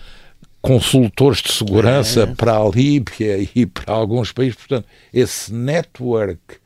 consultores 0.63 1.43
de 1.43 1.53
segurança 1.53 2.23
é. 2.23 2.27
para 2.27 2.57
a 2.57 2.69
Líbia 2.69 3.49
e 3.55 3.67
para 3.67 3.93
alguns 3.93 4.33
países. 4.33 4.57
Portanto, 4.57 4.87
esse 5.13 5.53
network 5.53 6.57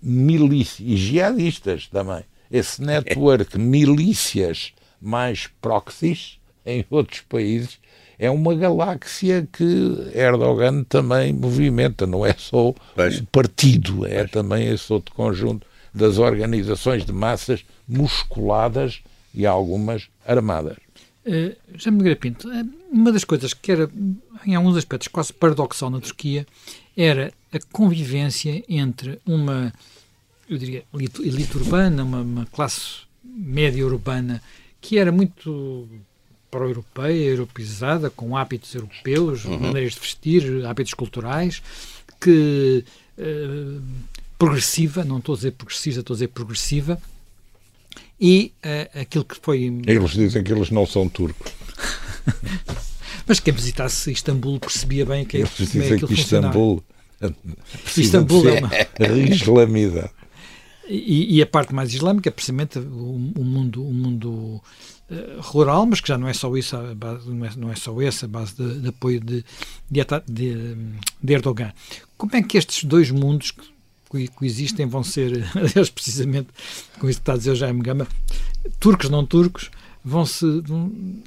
milícia, 0.00 0.82
e 0.84 0.96
jihadistas 0.96 1.86
também, 1.88 2.22
esse 2.50 2.80
network 2.82 3.58
milícias 3.58 4.72
mais 5.00 5.48
proxies 5.60 6.38
em 6.64 6.84
outros 6.90 7.20
países 7.20 7.78
é 8.18 8.30
uma 8.30 8.54
galáxia 8.54 9.48
que 9.52 10.10
Erdogan 10.14 10.82
também 10.84 11.32
movimenta, 11.32 12.06
não 12.06 12.26
é 12.26 12.34
só 12.36 12.74
pois. 12.94 13.20
o 13.20 13.26
partido, 13.26 14.04
é 14.06 14.18
pois. 14.18 14.30
também 14.30 14.68
esse 14.68 14.92
outro 14.92 15.14
conjunto 15.14 15.66
das 15.94 16.18
organizações 16.18 17.04
de 17.04 17.12
massas 17.12 17.64
musculadas 17.88 19.00
e 19.32 19.46
algumas 19.46 20.08
armadas. 20.26 20.76
Uh, 21.26 21.54
já 21.74 21.90
me 21.90 22.14
Pinto, 22.16 22.50
eh, 22.50 22.64
uma 22.90 23.12
das 23.12 23.22
coisas 23.22 23.52
que 23.52 23.70
era, 23.70 23.90
em 24.46 24.54
alguns 24.54 24.76
aspectos, 24.76 25.08
quase 25.08 25.32
paradoxal 25.32 25.90
na 25.90 26.00
Turquia 26.00 26.46
era 26.96 27.32
a 27.52 27.58
convivência 27.70 28.64
entre 28.68 29.20
uma, 29.26 29.72
eu 30.48 30.56
diria, 30.56 30.84
elite 30.94 31.56
urbana, 31.56 32.02
uma, 32.02 32.20
uma 32.22 32.46
classe 32.46 33.02
média 33.22 33.86
urbana 33.86 34.42
que 34.80 34.98
era 34.98 35.12
muito 35.12 35.88
pró-europeia, 36.50 37.30
europeizada, 37.30 38.10
com 38.10 38.36
hábitos 38.36 38.74
europeus, 38.74 39.44
uhum. 39.44 39.58
maneiras 39.58 39.94
de 39.94 40.00
vestir, 40.00 40.66
hábitos 40.66 40.94
culturais, 40.94 41.62
que 42.20 42.84
uh, 43.18 43.82
progressiva, 44.38 45.04
não 45.04 45.18
estou 45.18 45.34
a 45.34 45.36
dizer 45.36 45.52
progressista, 45.52 46.00
estou 46.00 46.14
a 46.14 46.16
dizer 46.16 46.28
progressiva, 46.28 47.00
e 48.20 48.52
uh, 48.64 49.00
aquilo 49.00 49.24
que 49.24 49.36
foi. 49.40 49.64
Eles 49.86 50.10
dizem 50.12 50.42
que 50.42 50.52
eles 50.52 50.70
não 50.70 50.86
são 50.86 51.08
turcos. 51.08 51.52
Mas 53.26 53.40
quem 53.40 53.52
visitasse 53.52 54.10
Istambul 54.10 54.58
percebia 54.58 55.04
bem 55.04 55.24
que, 55.24 55.36
eles 55.36 55.50
dizem 55.56 55.82
é 55.82 55.98
que, 55.98 56.06
que 56.06 56.14
Istambul. 56.14 56.82
Istambul 57.96 58.48
é 58.48 58.58
uma. 58.58 58.70
Islamidade. 59.30 60.10
E, 60.88 61.36
e, 61.36 61.42
a 61.42 61.46
parte 61.46 61.74
mais 61.74 61.92
islâmica, 61.92 62.30
precisamente 62.30 62.78
o, 62.78 63.32
o 63.36 63.44
mundo, 63.44 63.86
o 63.86 63.92
mundo 63.92 64.30
uh, 64.30 65.40
rural, 65.40 65.84
mas 65.84 66.00
que 66.00 66.08
já 66.08 66.16
não 66.16 66.26
é 66.26 66.32
só 66.32 66.56
isso, 66.56 66.76
a 66.76 66.94
base, 66.94 67.28
não, 67.28 67.44
é, 67.44 67.50
não 67.56 67.70
é 67.70 67.76
só 67.76 68.00
essa 68.00 68.24
a 68.24 68.28
base 68.28 68.54
de, 68.56 68.80
de 68.80 68.88
apoio 68.88 69.20
de, 69.20 69.44
de, 69.90 70.04
de, 71.22 71.32
Erdogan. 71.32 71.72
Como 72.16 72.34
é 72.34 72.42
que 72.42 72.56
estes 72.56 72.84
dois 72.84 73.10
mundos 73.10 73.52
que 74.10 74.28
coexistem 74.28 74.86
vão 74.86 75.04
ser, 75.04 75.44
aliás, 75.54 75.90
precisamente 75.90 76.48
com 76.98 77.08
isso 77.08 77.18
que 77.18 77.22
está 77.22 77.34
a 77.34 77.36
dizer 77.36 77.54
Jaime 77.54 77.82
Gama, 77.82 78.08
turcos, 78.80 79.10
não 79.10 79.26
turcos, 79.26 79.70
vão 80.02 80.24
se. 80.24 80.46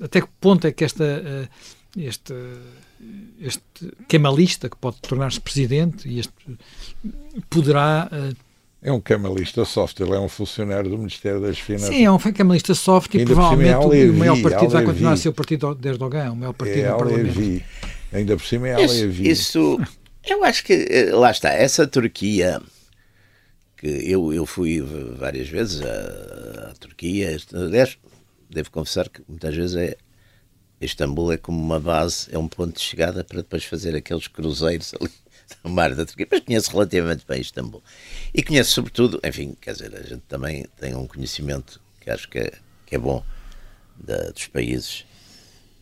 Até 0.02 0.22
que 0.22 0.30
ponto 0.40 0.66
é 0.66 0.72
que 0.72 0.84
esta. 0.84 1.04
Uh, 1.04 1.82
este, 1.96 2.34
este 3.40 3.62
kemalista 4.08 4.70
que 4.70 4.78
pode 4.78 4.98
tornar-se 5.02 5.40
presidente 5.40 6.08
e 6.08 6.20
este 6.20 6.34
poderá 7.50 8.10
uh, 8.12 8.36
é 8.82 8.92
um 8.92 9.00
camalista 9.00 9.64
soft, 9.64 10.00
ele 10.00 10.16
é 10.16 10.20
um 10.20 10.28
funcionário 10.28 10.90
do 10.90 10.98
Ministério 10.98 11.40
das 11.40 11.60
Finanças. 11.60 11.90
Sim, 11.90 12.06
é 12.06 12.12
um 12.12 12.18
camalista 12.18 12.74
soft 12.74 13.14
e, 13.14 13.24
provavelmente 13.24 13.70
é 13.70 13.74
Alevi, 13.74 14.10
o 14.10 14.14
maior 14.14 14.42
partido 14.42 14.58
Alevi. 14.58 14.74
vai 14.74 14.84
continuar 14.86 15.12
a 15.14 15.18
ser 15.18 15.30
o 15.30 15.34
partido 15.34 15.76
de 15.76 15.88
Erdogan, 15.88 16.32
o 16.32 16.36
maior 16.36 16.54
partido 16.54 16.80
é 16.80 16.90
no 16.90 16.98
Parlamento. 16.98 17.64
Ainda 18.12 18.36
por 18.36 18.46
cima 18.46 18.70
é 18.70 18.84
isso, 18.84 18.96
Alevi. 18.96 19.30
Isso, 19.30 19.80
eu 20.28 20.44
acho 20.44 20.64
que, 20.64 20.74
eh, 20.74 21.14
lá 21.14 21.30
está, 21.30 21.50
essa 21.50 21.86
Turquia, 21.86 22.60
que 23.78 23.88
eu, 23.88 24.34
eu 24.34 24.46
fui 24.48 24.82
várias 25.18 25.48
vezes 25.48 25.82
à, 25.82 26.72
à 26.72 26.74
Turquia, 26.74 27.38
aliás, 27.54 27.98
devo 28.50 28.72
confessar 28.72 29.08
que 29.10 29.22
muitas 29.28 29.56
vezes 29.56 29.76
é 29.76 29.96
Istambul 30.82 31.32
é 31.32 31.38
como 31.38 31.62
uma 31.62 31.80
base, 31.80 32.28
é 32.32 32.40
um 32.40 32.48
ponto 32.48 32.74
de 32.74 32.82
chegada 32.82 33.24
para 33.24 33.38
depois 33.38 33.64
fazer 33.64 33.96
aqueles 33.96 34.28
cruzeiros 34.28 34.94
ali 35.00 35.12
no 35.64 35.70
mar 35.70 35.94
da 35.96 36.06
Turquia, 36.06 36.28
mas 36.30 36.42
conheço 36.42 36.72
relativamente 36.72 37.26
bem 37.28 37.42
Istambul. 37.42 37.84
E 38.34 38.44
conheço 38.44 38.72
sobretudo, 38.72 39.20
enfim, 39.24 39.56
quer 39.60 39.74
dizer, 39.74 39.96
a 39.96 40.02
gente 40.02 40.24
também 40.28 40.66
tem 40.80 40.96
um 40.96 41.08
conhecimento 41.08 41.82
que 42.00 42.10
acho 42.10 42.28
que 42.30 42.40
é, 42.40 42.52
que 42.86 42.96
é 42.96 42.98
bom 42.98 43.24
da, 43.96 44.32
dos 44.32 44.48
países 44.48 45.06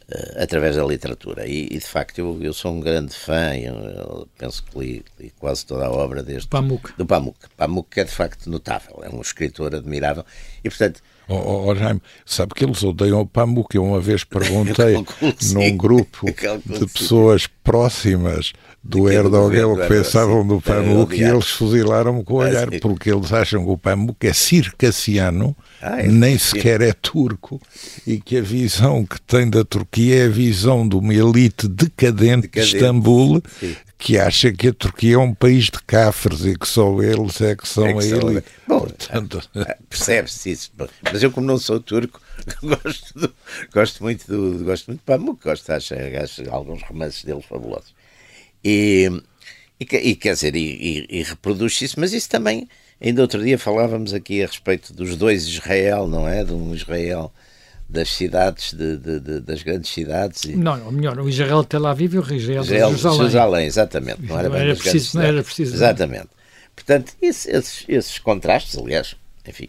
uh, 0.10 0.44
através 0.44 0.76
da 0.76 0.84
literatura. 0.84 1.48
E, 1.48 1.66
e, 1.66 1.78
de 1.78 1.86
facto 1.86 2.20
eu, 2.20 2.38
eu 2.42 2.54
sou 2.54 2.74
um 2.74 2.80
grande 2.80 3.14
fã, 3.14 3.56
eu, 3.56 3.76
eu 3.76 4.28
penso 4.38 4.64
que 4.64 4.78
li, 4.78 5.06
li, 5.20 5.34
quase 5.40 5.66
toda 5.66 5.86
a 5.86 5.92
obra 5.92 6.22
deste 6.22 6.50
Pamuk. 6.50 6.94
do 6.98 7.06
Pamuk. 7.06 7.38
Pamuk 7.56 8.00
é 8.00 8.04
de 8.04 8.12
facto 8.12 8.50
notável, 8.50 9.00
é 9.04 9.10
um 9.10 9.22
escritor 9.22 9.76
admirável 9.76 10.26
e 10.64 10.70
portanto 10.70 11.02
Oh, 11.30 11.36
oh, 11.36 11.68
oh, 11.68 11.76
Jaime, 11.76 12.02
sabe 12.26 12.56
que 12.56 12.66
eles 12.66 12.84
odeiam 12.84 13.22
o 13.22 13.26
Pamuk. 13.26 13.76
Eu 13.76 13.84
uma 13.84 14.02
vez 14.02 14.24
perguntei 14.24 14.96
num 15.54 15.78
grupo 15.78 16.26
de 16.26 16.88
pessoas 16.88 17.46
próximas 17.46 18.52
do 18.84 19.08
Erdogan 19.08 19.76
que 19.76 19.88
pensavam 19.88 20.46
do 20.48 20.60
Pamuk 20.60 21.16
e 21.16 21.24
eles 21.24 21.50
fuzilaram-me 21.50 22.24
com 22.24 22.34
o 22.34 22.38
olhar, 22.38 22.68
porque 22.82 23.12
eles 23.12 23.32
acham 23.32 23.64
que 23.64 23.70
o 23.70 23.78
Pamuk 23.78 24.26
é 24.26 24.34
circassiano, 24.34 25.56
ah, 25.82 26.02
é 26.02 26.08
nem 26.08 26.36
sequer 26.38 26.82
é 26.82 26.94
turco, 26.94 27.62
e 28.08 28.20
que 28.20 28.38
a 28.38 28.42
visão 28.42 29.06
que 29.06 29.22
tem 29.22 29.48
da 29.48 29.64
Turquia 29.64 30.24
é 30.24 30.26
a 30.26 30.30
visão 30.30 30.88
de 30.88 30.96
uma 30.96 31.14
elite 31.14 31.68
decadente, 31.68 32.48
decadente. 32.48 32.72
de 32.72 32.78
Istambul, 32.78 33.44
Sim 33.60 33.76
que 34.00 34.18
acha 34.18 34.50
que 34.54 34.70
a 34.70 34.74
Turquia 34.74 35.16
é 35.16 35.18
um 35.18 35.34
país 35.34 35.66
de 35.66 35.84
cafres 35.86 36.46
e 36.46 36.58
que 36.58 36.66
só 36.66 37.02
eles 37.02 37.42
é 37.42 37.54
que 37.54 37.68
são 37.68 37.86
é 37.86 37.94
que 37.94 38.14
a 38.14 38.18
elite. 38.18 38.48
Bom, 38.66 38.80
Portanto... 38.80 39.42
Ah, 39.54 39.78
percebe-se 39.90 40.52
isso. 40.52 40.72
Mas 41.04 41.22
eu, 41.22 41.30
como 41.30 41.46
não 41.46 41.58
sou 41.58 41.82
turco, 41.82 42.22
gosto, 42.64 43.20
do, 43.20 43.36
gosto 43.74 44.02
muito 44.02 44.26
do 44.26 44.64
gosto 44.64 44.88
muito 44.88 45.02
de 45.02 45.06
Pamuk, 45.06 45.44
gosto, 45.44 45.70
acho, 45.72 45.94
acho 45.94 46.50
alguns 46.50 46.82
romances 46.84 47.26
dele 47.26 47.42
fabulosos. 47.42 47.94
E, 48.64 49.12
e, 49.78 49.84
e 49.84 50.16
quer 50.16 50.34
dizer, 50.34 50.56
e, 50.56 51.06
e, 51.10 51.20
e 51.20 51.24
reproduz 51.24 51.82
isso, 51.82 52.00
mas 52.00 52.14
isso 52.14 52.30
também, 52.30 52.70
ainda 53.02 53.22
outro 53.22 53.44
dia 53.44 53.60
falávamos 53.60 54.14
aqui 54.14 54.42
a 54.42 54.48
respeito 54.48 54.94
dos 54.94 55.18
dois 55.18 55.46
Israel, 55.46 56.08
não 56.08 56.26
é? 56.26 56.46
De 56.46 56.54
um 56.54 56.74
Israel 56.74 57.34
das 57.90 58.10
cidades, 58.10 58.74
de, 58.74 58.98
de, 58.98 59.20
de, 59.20 59.40
das 59.40 59.64
grandes 59.64 59.90
cidades. 59.90 60.44
E... 60.44 60.56
Não, 60.56 60.86
ou 60.86 60.92
melhor, 60.92 61.20
o 61.20 61.28
Israel 61.28 61.64
de 61.64 61.70
Tel 61.70 61.88
Aviv 61.88 62.14
e 62.14 62.20
o 62.20 62.34
Israel, 62.36 62.62
de 62.62 62.70
Jerusalém. 62.70 63.18
Jerusalém, 63.18 63.66
exatamente. 63.66 64.22
Não 64.22 64.40
era, 64.40 64.50
não 64.50 64.56
era 64.56 64.76
preciso, 64.76 65.18
não 65.18 65.24
era 65.24 65.44
preciso. 65.44 65.74
Exatamente. 65.76 66.30
Portanto, 66.76 67.14
esses, 67.22 67.86
esses 67.88 68.20
contrastes, 68.20 68.78
aliás, 68.78 69.16
enfim, 69.48 69.68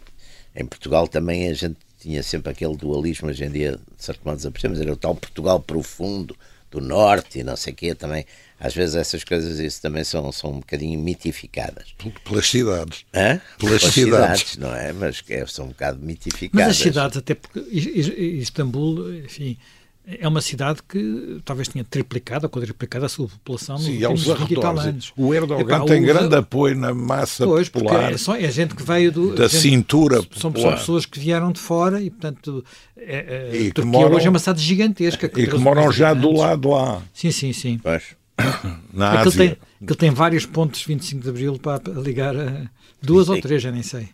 em 0.55 0.65
Portugal 0.65 1.07
também 1.07 1.49
a 1.49 1.53
gente 1.53 1.77
tinha 1.99 2.21
sempre 2.21 2.51
aquele 2.51 2.77
dualismo, 2.77 3.29
hoje 3.29 3.43
em 3.43 3.49
dia, 3.49 3.71
de 3.97 4.03
certo 4.03 4.21
modo, 4.23 4.37
desaparecemos, 4.37 4.79
era 4.79 4.93
o 4.93 4.97
tal 4.97 5.15
Portugal 5.15 5.59
profundo, 5.59 6.35
do 6.71 6.79
norte 6.79 7.39
e 7.39 7.43
não 7.43 7.57
sei 7.57 7.73
o 7.73 7.75
quê, 7.75 7.93
também 7.93 8.25
às 8.63 8.75
vezes 8.75 8.95
essas 8.95 9.23
coisas 9.23 9.57
isso 9.57 9.81
também 9.81 10.03
são, 10.03 10.31
são 10.31 10.51
um 10.51 10.59
bocadinho 10.59 10.99
mitificadas. 10.99 11.95
Pelas 12.23 12.47
cidades. 12.47 13.05
Hã? 13.11 13.41
Pelas, 13.57 13.81
Pelas 13.81 13.93
cidades. 13.95 14.39
cidades. 14.41 14.57
não 14.57 14.75
é? 14.75 14.93
Mas 14.93 15.23
é, 15.27 15.43
são 15.47 15.65
um 15.65 15.69
bocado 15.69 15.99
mitificadas. 15.99 16.67
Mas 16.67 16.67
as 16.67 16.77
cidades, 16.77 17.17
até 17.17 17.33
porque 17.33 17.59
Istambul, 17.59 19.15
enfim, 19.15 19.57
é 20.05 20.27
uma 20.27 20.41
cidade 20.41 20.79
que 20.87 21.41
talvez 21.43 21.69
tenha 21.69 21.83
triplicado 21.83 22.45
ou 22.45 22.51
quadriplicado 22.51 23.03
a 23.03 23.09
sua 23.09 23.27
população 23.27 23.77
nos 23.77 23.85
Sim, 23.85 24.05
últimos 24.05 24.39
20 24.39 24.51
e 24.51 24.55
tal 24.55 24.79
anos. 24.79 25.13
O 25.17 25.33
Erdogan 25.33 25.77
Epá, 25.77 25.85
tem 25.85 26.03
grande 26.03 26.35
apoio 26.35 26.75
na 26.75 26.93
massa 26.93 27.43
pois, 27.45 27.67
popular. 27.67 28.13
É, 28.13 28.17
só, 28.17 28.35
é 28.35 28.51
gente 28.51 28.75
que 28.75 28.83
veio 28.83 29.11
do, 29.11 29.33
da 29.33 29.47
gente, 29.47 29.61
cintura 29.61 30.21
são, 30.35 30.53
são, 30.55 30.71
pessoas 30.73 31.07
que 31.07 31.19
vieram 31.19 31.51
de 31.51 31.59
fora 31.59 31.99
e, 31.99 32.11
portanto, 32.11 32.63
é, 32.95 33.49
é, 33.53 33.57
e 33.57 33.71
Turquia 33.71 33.91
moram, 33.91 34.15
hoje 34.15 34.27
é 34.27 34.29
uma 34.29 34.37
cidade 34.37 34.61
gigantesca. 34.61 35.27
Que 35.27 35.41
e 35.41 35.47
que 35.47 35.57
moram 35.57 35.91
já 35.91 36.13
do 36.13 36.31
lado 36.31 36.69
lá. 36.69 37.01
Sim, 37.11 37.31
sim, 37.31 37.53
sim. 37.53 37.79
Pois. 37.81 38.20
na 38.93 39.13
aquilo 39.13 39.27
Ásia. 39.27 39.37
Tem, 39.37 39.57
aquilo 39.81 39.95
tem 39.95 40.11
vários 40.11 40.45
pontos 40.45 40.83
25 40.83 41.23
de 41.23 41.29
Abril 41.29 41.59
para 41.59 41.81
ligar 42.01 42.35
a 42.35 42.69
duas 43.01 43.27
sim, 43.27 43.33
ou 43.33 43.41
três, 43.41 43.61
já 43.61 43.71
nem 43.71 43.83
sei. 43.83 44.09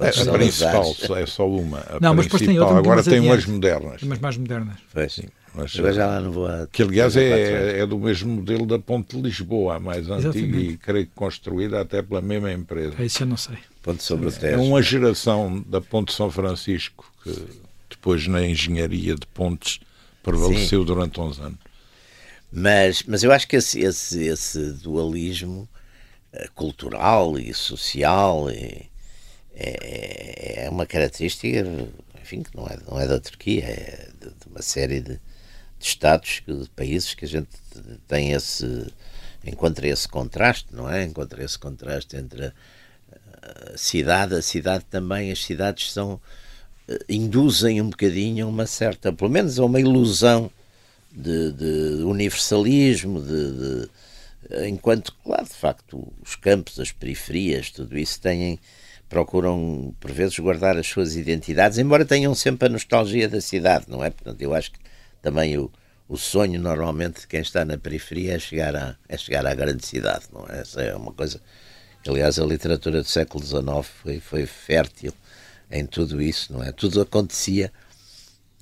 É, 0.00 0.08
a 0.08 0.32
principal 0.32 0.94
é 1.16 1.26
só 1.26 1.48
uma. 1.48 1.78
A 1.78 2.00
não, 2.00 2.14
mas 2.14 2.26
depois 2.26 2.42
tem 2.42 2.58
outra 2.58 2.78
Agora 2.78 3.02
tem 3.02 3.20
umas 3.20 3.46
modernas. 3.46 4.02
Umas 4.02 4.18
mais 4.18 4.36
modernas. 4.36 4.76
Pois 4.92 5.12
sim. 5.12 5.28
Mas, 5.54 5.70
já 5.70 6.06
lá 6.06 6.20
não 6.20 6.32
vou 6.32 6.46
a... 6.46 6.66
Que 6.66 6.82
aliás 6.82 7.14
é, 7.14 7.80
é 7.80 7.86
do 7.86 7.98
mesmo 7.98 8.36
modelo 8.36 8.64
da 8.64 8.78
Ponte 8.78 9.14
de 9.14 9.22
Lisboa, 9.22 9.76
a 9.76 9.78
mais 9.78 10.08
antiga 10.08 10.58
e 10.58 10.78
creio 10.78 11.06
que 11.06 11.12
construída 11.14 11.80
até 11.80 12.00
pela 12.00 12.22
mesma 12.22 12.50
empresa. 12.50 12.94
É 12.98 13.04
isso 13.04 13.22
eu 13.22 13.26
não 13.26 13.36
sei. 13.36 13.58
Ponte 13.82 14.02
sobre 14.02 14.28
o 14.28 14.32
É 14.46 14.56
uma 14.56 14.80
geração 14.80 15.62
da 15.68 15.80
Ponte 15.80 16.12
São 16.12 16.30
Francisco 16.30 17.04
que 17.22 17.34
depois 17.90 18.26
na 18.26 18.46
engenharia 18.46 19.14
de 19.14 19.26
pontes 19.26 19.78
prevaleceu 20.22 20.80
Sim. 20.80 20.86
durante 20.86 21.20
uns 21.20 21.38
anos. 21.38 21.58
Mas, 22.52 23.02
mas 23.04 23.22
eu 23.22 23.32
acho 23.32 23.48
que 23.48 23.56
esse, 23.56 23.80
esse, 23.80 24.24
esse 24.24 24.72
dualismo 24.72 25.66
uh, 26.34 26.52
cultural 26.54 27.38
e 27.38 27.54
social 27.54 28.50
é, 28.50 28.82
é, 29.54 30.64
é, 30.64 30.70
uma 30.70 30.84
característica, 30.84 31.48
enfim, 32.20 32.42
que 32.42 32.54
não 32.54 32.66
é, 32.66 32.78
não 32.86 33.00
é 33.00 33.08
da 33.08 33.18
Turquia, 33.18 33.64
é 33.64 34.08
de, 34.20 34.26
de 34.28 34.46
uma 34.50 34.60
série 34.60 35.00
de, 35.00 35.14
de 35.14 35.20
Estados, 35.80 36.42
de 36.46 36.68
países 36.76 37.14
que 37.14 37.24
a 37.24 37.28
gente 37.28 37.48
tem 38.06 38.32
esse, 38.32 38.92
encontra 39.46 39.88
esse 39.88 40.06
contraste, 40.06 40.68
não 40.72 40.90
é? 40.90 41.04
Encontra 41.04 41.42
esse 41.42 41.58
contraste 41.58 42.18
entre 42.18 42.52
a, 43.42 43.76
cidade, 43.78 44.34
a 44.34 44.42
cidade 44.42 44.84
também, 44.90 45.32
as 45.32 45.42
cidades 45.42 45.90
são 45.90 46.20
uh, 46.86 46.98
induzem 47.08 47.80
um 47.80 47.88
bocadinho 47.88 48.46
uma 48.46 48.66
certa, 48.66 49.10
pelo 49.10 49.30
menos 49.30 49.58
a 49.58 49.64
uma 49.64 49.80
ilusão 49.80 50.50
de, 51.12 51.52
de 51.52 52.02
universalismo, 52.04 53.20
de, 53.20 53.52
de, 53.52 54.68
enquanto, 54.68 55.12
claro, 55.24 55.44
de 55.44 55.54
facto, 55.54 56.12
os 56.22 56.34
campos, 56.34 56.80
as 56.80 56.90
periferias, 56.90 57.70
tudo 57.70 57.98
isso 57.98 58.20
têm 58.20 58.58
procuram 59.12 59.94
por 60.00 60.10
vezes 60.10 60.38
guardar 60.38 60.78
as 60.78 60.86
suas 60.86 61.16
identidades, 61.16 61.76
embora 61.76 62.02
tenham 62.02 62.34
sempre 62.34 62.66
a 62.66 62.70
nostalgia 62.70 63.28
da 63.28 63.42
cidade, 63.42 63.84
não 63.86 64.02
é? 64.02 64.08
Portanto, 64.08 64.40
eu 64.40 64.54
acho 64.54 64.72
que 64.72 64.78
também 65.20 65.58
o, 65.58 65.70
o 66.08 66.16
sonho 66.16 66.58
normalmente 66.58 67.20
de 67.20 67.26
quem 67.26 67.42
está 67.42 67.62
na 67.62 67.76
periferia 67.76 68.36
é 68.36 68.38
chegar, 68.38 68.74
a, 68.74 68.96
é 69.06 69.18
chegar 69.18 69.44
à 69.44 69.54
grande 69.54 69.84
cidade, 69.86 70.24
não 70.32 70.46
é? 70.48 70.60
Essa 70.60 70.80
é 70.80 70.96
uma 70.96 71.12
coisa. 71.12 71.42
Aliás, 72.08 72.38
a 72.38 72.44
literatura 72.46 73.02
do 73.02 73.08
século 73.08 73.44
XIX 73.44 73.86
foi, 74.02 74.18
foi 74.18 74.46
fértil 74.46 75.12
em 75.70 75.84
tudo 75.84 76.22
isso, 76.22 76.50
não 76.50 76.64
é? 76.64 76.72
Tudo 76.72 77.02
acontecia, 77.02 77.70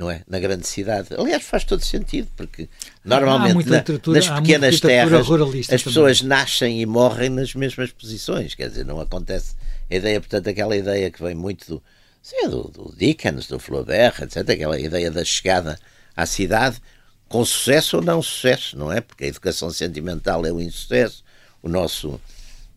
não 0.01 0.11
é? 0.11 0.23
Na 0.27 0.41
grande 0.41 0.67
cidade. 0.67 1.09
Aliás, 1.15 1.43
faz 1.43 1.63
todo 1.63 1.85
sentido, 1.85 2.27
porque 2.35 2.71
normalmente 3.05 3.69
na, 3.69 3.85
nas 4.07 4.29
pequenas 4.31 4.81
terras 4.81 5.31
as 5.71 5.83
pessoas 5.83 6.21
também. 6.21 6.39
nascem 6.39 6.81
e 6.81 6.87
morrem 6.87 7.29
nas 7.29 7.55
mesmas 7.55 7.93
posições, 7.93 8.55
quer 8.55 8.71
dizer, 8.71 8.87
não 8.87 8.99
acontece. 8.99 9.55
A 9.91 9.95
ideia, 9.95 10.19
portanto, 10.19 10.49
aquela 10.49 10.75
ideia 10.75 11.11
que 11.11 11.23
vem 11.23 11.35
muito 11.35 11.67
do, 11.67 11.83
sim, 12.23 12.49
do, 12.49 12.63
do 12.63 12.95
Dickens, 12.97 13.47
do 13.47 13.59
Flaubert, 13.59 14.23
etc., 14.23 14.39
aquela 14.49 14.81
ideia 14.81 15.11
da 15.11 15.23
chegada 15.23 15.79
à 16.17 16.25
cidade, 16.25 16.81
com 17.29 17.45
sucesso 17.45 17.99
ou 17.99 18.03
não 18.03 18.23
sucesso, 18.23 18.79
não 18.79 18.91
é? 18.91 19.03
Porque 19.03 19.25
a 19.25 19.29
educação 19.29 19.71
sentimental 19.71 20.47
é 20.47 20.53
o 20.53 20.63
insucesso. 20.63 21.23
O 21.63 21.69
nosso, 21.69 22.19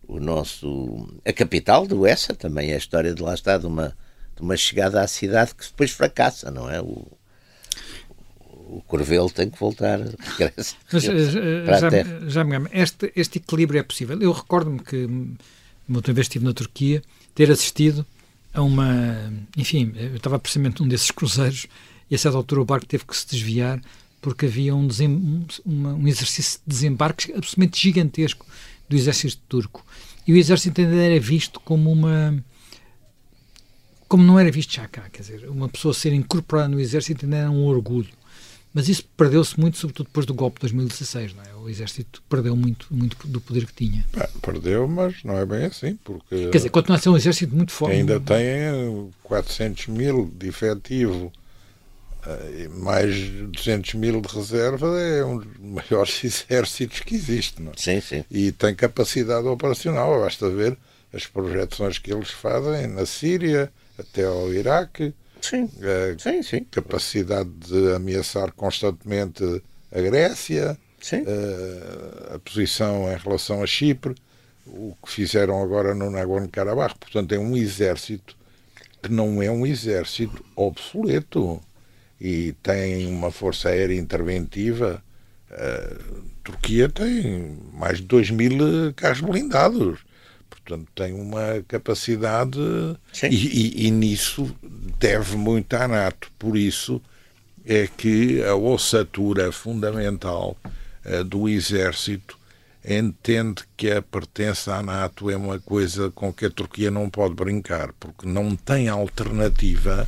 o 0.06 0.20
nosso, 0.20 1.08
a 1.26 1.32
capital 1.32 1.88
do 1.88 2.06
Essa 2.06 2.36
também 2.36 2.72
é 2.72 2.74
a 2.74 2.78
história 2.78 3.14
de 3.16 3.22
lá 3.22 3.34
está 3.34 3.58
de 3.58 3.66
uma, 3.66 3.96
de 4.36 4.42
uma 4.42 4.58
chegada 4.58 5.02
à 5.02 5.08
cidade 5.08 5.54
que 5.56 5.66
depois 5.66 5.92
fracassa, 5.92 6.52
não 6.52 6.70
é? 6.70 6.82
O, 6.82 7.06
o 8.50 8.82
Corvelo 8.88 9.30
tem 9.30 9.50
que 9.50 9.60
voltar 9.60 10.00
regressa, 10.00 10.76
Mas, 10.92 11.06
eh, 11.06 11.64
para 11.66 11.80
já, 11.80 11.88
a 11.88 11.92
terra. 11.92 12.30
Já 12.30 12.44
me 12.44 12.70
este, 12.72 13.12
este 13.16 13.38
equilíbrio 13.38 13.80
é 13.80 13.84
possível. 13.84 14.20
Eu 14.20 14.32
recordo-me 14.32 14.80
que, 14.80 15.06
uma 15.06 15.98
outra 15.98 16.14
vez 16.14 16.26
estive 16.26 16.46
na 16.46 16.54
Turquia, 16.54 17.02
ter 17.36 17.52
assistido 17.52 18.06
a 18.54 18.62
uma. 18.62 19.32
Enfim, 19.58 19.94
eu 19.96 20.16
estava 20.16 20.40
precisamente 20.40 20.82
num 20.82 20.88
desses 20.88 21.12
cruzeiros 21.12 21.68
e 22.10 22.16
a 22.16 22.18
certa 22.18 22.38
altura 22.38 22.62
o 22.62 22.66
barco 22.66 22.86
teve 22.86 23.06
que 23.06 23.16
se 23.16 23.28
desviar 23.28 23.82
porque 24.22 24.46
havia 24.46 24.74
um, 24.74 24.88
um, 25.66 25.88
um 25.88 26.08
exercício 26.08 26.60
de 26.66 26.74
desembarque 26.74 27.34
absolutamente 27.34 27.82
gigantesco 27.82 28.46
do 28.88 28.96
exército 28.96 29.42
turco. 29.50 29.86
E 30.26 30.32
o 30.32 30.38
exército 30.38 30.80
ainda 30.80 30.96
era 30.96 31.20
visto 31.20 31.60
como 31.60 31.92
uma. 31.92 32.44
Como 34.14 34.24
não 34.24 34.40
era 34.40 34.52
visto 34.52 34.72
já 34.76 34.88
cá, 34.88 35.10
quer 35.12 35.24
dizer, 35.24 35.50
uma 35.50 35.68
pessoa 35.68 35.92
ser 35.92 36.14
incorporada 36.14 36.68
no 36.70 36.80
exército 36.80 37.26
ainda 37.26 37.36
era 37.36 37.50
um 37.50 37.66
orgulho. 37.66 38.12
Mas 38.72 38.88
isso 38.88 39.04
perdeu-se 39.18 39.60
muito, 39.60 39.80
sobretudo 39.80 40.06
depois 40.06 40.24
do 40.28 40.36
golpe 40.36 40.58
de 40.58 40.62
2016, 40.72 41.34
não 41.34 41.42
é? 41.42 41.56
O 41.56 41.68
exército 41.68 42.22
perdeu 42.30 42.56
muito, 42.56 42.86
muito 42.92 43.28
do 43.28 43.42
poder 43.42 43.66
que 43.66 43.74
tinha. 43.74 44.06
perdeu, 44.40 44.88
mas 44.88 45.24
não 45.24 45.36
é 45.36 45.44
bem 45.48 45.66
assim, 45.66 45.98
porque... 46.04 46.48
Quer 46.50 46.58
dizer, 46.60 46.70
continua 46.70 47.00
a 47.00 47.02
ser 47.02 47.10
um 47.10 47.18
exército 47.18 47.56
muito 47.56 47.72
forte. 47.72 47.96
Ainda 47.96 48.20
tem 48.20 49.12
400 49.24 49.88
mil 49.88 50.32
de 50.38 50.48
efetivo 50.50 51.34
eh, 52.28 52.68
mais 52.70 53.18
200 53.18 53.96
mil 53.96 54.22
de 54.22 54.28
reserva 54.28 54.96
é 55.02 55.26
um 55.26 55.40
dos 55.40 55.58
maiores 55.58 56.24
exércitos 56.24 57.00
que 57.00 57.16
existe. 57.16 57.64
Não? 57.64 57.72
É? 57.72 57.76
Sim, 57.78 58.00
sim. 58.00 58.24
E 58.30 58.52
tem 58.52 58.76
capacidade 58.76 59.48
operacional. 59.48 60.22
Basta 60.22 60.48
ver 60.52 60.78
as 61.12 61.26
projeções 61.26 61.98
que 61.98 62.14
eles 62.14 62.30
fazem 62.30 62.86
na 62.86 63.08
Síria, 63.08 63.72
até 63.98 64.26
ao 64.26 64.54
Iraque. 64.54 65.14
Sim. 65.42 65.70
A 65.82 66.20
sim, 66.20 66.42
sim. 66.42 66.64
capacidade 66.72 67.50
de 67.50 67.94
ameaçar 67.94 68.52
constantemente 68.54 69.44
a 69.92 70.02
Grécia. 70.02 70.78
A, 71.28 72.36
a 72.36 72.40
posição 72.40 73.12
em 73.12 73.18
relação 73.18 73.62
a 73.62 73.68
Chipre, 73.68 74.16
o 74.66 74.96
que 75.04 75.12
fizeram 75.12 75.62
agora 75.62 75.94
no 75.94 76.10
Nagorno-Karabakh. 76.10 76.98
Portanto, 76.98 77.34
é 77.34 77.38
um 77.38 77.58
exército 77.58 78.38
que 79.02 79.12
não 79.12 79.44
é 79.44 79.52
um 79.52 79.66
exército 79.66 80.44
obsoleto 80.56 81.62
e 82.20 82.54
tem 82.64 83.06
uma 83.06 83.30
força 83.30 83.68
aérea 83.68 84.00
interventiva. 84.00 85.04
A 85.52 85.98
Turquia 86.42 86.88
tem 86.88 87.60
mais 87.74 87.98
de 87.98 88.06
2 88.06 88.32
mil 88.32 88.94
carros 88.96 89.20
blindados. 89.20 90.00
Portanto, 90.66 90.88
tem 90.96 91.14
uma 91.14 91.64
capacidade 91.68 92.60
e, 93.24 93.36
e, 93.36 93.88
e, 93.88 93.92
nisso 93.92 94.56
deve 94.98 95.36
muito 95.36 95.74
à 95.74 95.88
NATO. 95.88 96.32
Por 96.40 96.56
isso 96.56 97.02
é 97.66 97.88
que 97.88 98.42
a 98.44 98.56
ossatura 98.56 99.52
fundamental 99.52 100.58
uh, 101.06 101.24
do 101.24 101.50
exército 101.50 102.38
entende 102.86 103.64
que 103.78 103.92
a 103.92 104.02
pertença 104.02 104.76
à 104.76 104.84
NATO 104.84 105.30
é 105.30 105.36
uma 105.36 105.60
coisa 105.60 106.12
com 106.12 106.32
que 106.32 106.46
a 106.46 106.50
Turquia 106.50 106.92
não 106.92 107.10
pode 107.10 107.34
brincar, 107.34 107.94
porque 108.00 108.28
não 108.28 108.56
tem 108.56 108.90
alternativa 108.90 110.08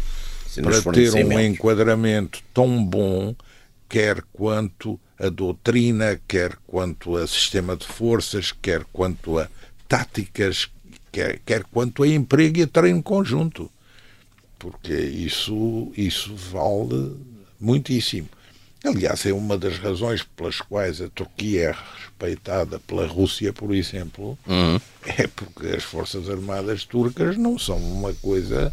para 0.61 0.93
ter 0.93 1.13
um 1.13 1.39
enquadramento 1.39 2.41
tão 2.53 2.83
bom, 2.83 3.35
quer 3.89 4.21
quanto 4.33 4.99
a 5.17 5.29
doutrina, 5.29 6.19
quer 6.27 6.57
quanto 6.67 7.15
a 7.15 7.25
sistema 7.27 7.75
de 7.75 7.85
forças, 7.85 8.51
quer 8.51 8.83
quanto 8.91 9.39
a 9.39 9.47
táticas, 9.87 10.69
quer, 11.11 11.39
quer 11.45 11.63
quanto 11.65 12.03
a 12.03 12.07
emprego 12.07 12.59
e 12.59 12.63
a 12.63 12.67
treino 12.67 13.01
conjunto. 13.01 13.71
Porque 14.57 14.93
isso, 14.93 15.91
isso 15.95 16.35
vale 16.35 17.15
muitíssimo. 17.59 18.29
Aliás, 18.83 19.25
é 19.25 19.33
uma 19.33 19.57
das 19.57 19.79
razões 19.79 20.21
pelas 20.21 20.61
quais 20.61 21.01
a 21.01 21.09
Turquia 21.09 21.69
é 21.69 21.75
respeitada 21.99 22.79
pela 22.79 23.07
Rússia, 23.07 23.51
por 23.51 23.73
exemplo, 23.73 24.37
uhum. 24.45 24.79
é 25.17 25.27
porque 25.27 25.67
as 25.67 25.83
Forças 25.83 26.29
Armadas 26.29 26.83
turcas 26.83 27.35
não 27.35 27.57
são 27.57 27.77
uma 27.77 28.13
coisa 28.13 28.71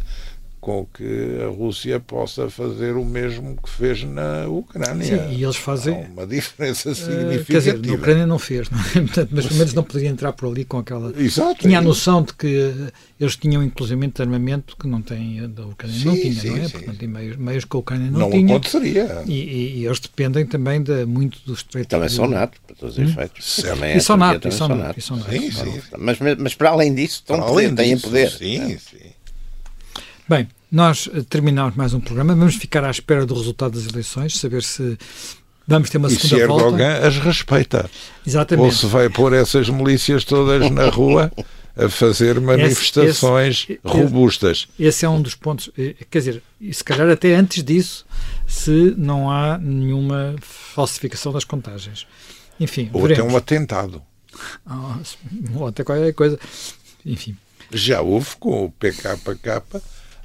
com 0.63 0.85
que 0.85 1.41
a 1.43 1.49
Rússia 1.49 1.99
possa 1.99 2.49
fazer 2.49 2.95
o 2.95 3.03
mesmo 3.03 3.57
que 3.61 3.69
fez 3.69 4.01
na 4.05 4.47
Ucrânia. 4.47 5.27
Sim, 5.27 5.35
e 5.35 5.43
eles 5.43 5.57
fazem. 5.57 5.93
Há 5.93 6.07
uma 6.07 6.25
diferença 6.25 6.95
significativa. 6.95 7.41
Uh, 7.41 7.45
quer 7.45 7.57
dizer, 7.57 7.79
na 7.85 7.93
Ucrânia 7.93 8.25
não 8.25 8.39
fez, 8.39 8.69
não 8.69 8.79
é? 8.79 8.83
Portanto, 9.03 9.29
mas 9.33 9.45
pelo 9.45 9.57
menos 9.57 9.73
não 9.73 9.83
poderia 9.83 10.09
entrar 10.09 10.31
por 10.31 10.47
ali 10.47 10.63
com 10.63 10.77
aquela. 10.77 11.13
Exato. 11.21 11.59
Tinha 11.59 11.79
a 11.79 11.81
noção 11.81 12.23
de 12.23 12.33
que 12.33 12.71
eles 13.19 13.35
tinham 13.35 13.61
inclusivamente 13.61 14.21
armamento 14.21 14.77
que 14.77 14.87
não 14.87 15.01
tem, 15.01 15.49
da 15.49 15.65
Ucrânia 15.65 15.99
sim, 15.99 16.05
não 16.05 16.15
tinha, 16.15 16.33
sim, 16.33 16.49
não 16.49 16.57
é? 16.57 16.63
Sim. 16.63 16.71
Portanto, 16.71 16.97
tem 16.97 17.09
meios, 17.09 17.35
meios 17.35 17.65
que 17.65 17.75
a 17.75 17.79
Ucrânia 17.79 18.09
não, 18.09 18.19
não 18.21 18.31
tinha. 18.31 18.43
Não 18.43 18.55
aconteceria. 18.55 19.23
E, 19.25 19.33
e, 19.33 19.79
e, 19.79 19.85
eles 19.85 19.99
dependem 19.99 20.45
também 20.45 20.81
de, 20.81 21.05
muito 21.05 21.39
do 21.45 21.53
estreito. 21.53 21.89
Também 21.89 22.07
são 22.07 22.25
NATO, 22.25 22.57
para 22.65 22.75
todos 22.77 22.97
os 22.97 23.03
hum? 23.03 23.09
efeitos. 23.09 23.57
Também 23.57 23.97
e 23.97 24.01
são 24.01 24.15
NATO, 24.15 24.47
e 24.47 24.51
são 24.53 24.69
NATO. 24.69 25.01
Sim, 25.01 25.51
sim. 25.51 25.81
Mas, 25.97 26.17
mas 26.39 26.55
para 26.55 26.69
além 26.69 26.95
disso, 26.95 27.15
estão 27.15 27.41
poder, 27.41 27.63
disso, 27.63 27.75
têm 27.75 27.99
poder. 27.99 28.31
Sim, 28.31 28.77
sim. 28.77 29.11
Bem, 30.27 30.47
nós 30.71 31.09
eh, 31.13 31.21
terminamos 31.29 31.75
mais 31.75 31.93
um 31.93 31.99
programa, 31.99 32.33
vamos 32.33 32.55
ficar 32.55 32.83
à 32.85 32.89
espera 32.89 33.25
do 33.25 33.33
resultado 33.33 33.77
das 33.77 33.91
eleições, 33.91 34.39
saber 34.39 34.63
se 34.63 34.97
vamos 35.67 35.89
ter 35.89 35.97
uma 35.97 36.07
e 36.07 36.15
segunda 36.15 36.35
se 36.35 36.47
volta. 36.47 36.63
Erdogan 36.63 37.07
as 37.07 37.17
respeita. 37.17 37.89
Exatamente. 38.25 38.65
Ou 38.65 38.71
se 38.71 38.85
vai 38.85 39.09
pôr 39.09 39.33
essas 39.33 39.67
milícias 39.67 40.23
todas 40.23 40.71
na 40.71 40.87
rua 40.89 41.29
a 41.75 41.89
fazer 41.89 42.39
manifestações 42.39 43.63
esse, 43.63 43.73
esse, 43.73 43.79
robustas. 43.83 44.67
Esse 44.79 45.05
é 45.05 45.09
um 45.09 45.21
dos 45.21 45.35
pontos. 45.35 45.69
Eh, 45.77 45.95
quer 46.09 46.19
dizer, 46.19 46.43
e 46.61 46.73
se 46.73 46.83
calhar 46.85 47.09
até 47.09 47.35
antes 47.35 47.61
disso, 47.61 48.05
se 48.47 48.93
não 48.97 49.29
há 49.29 49.57
nenhuma 49.57 50.35
falsificação 50.41 51.33
das 51.33 51.43
contagens. 51.43 52.07
Enfim, 52.57 52.89
Ou 52.93 53.01
veremos. 53.01 53.25
até 53.25 53.33
um 53.33 53.35
atentado. 53.35 54.01
Oh, 54.65 55.59
ou 55.59 55.67
até 55.67 55.83
qualquer 55.83 56.13
coisa. 56.13 56.39
Enfim. 57.05 57.35
Já 57.73 58.01
houve 58.01 58.37
com 58.39 58.65
o 58.65 58.71
PKK 58.71 59.61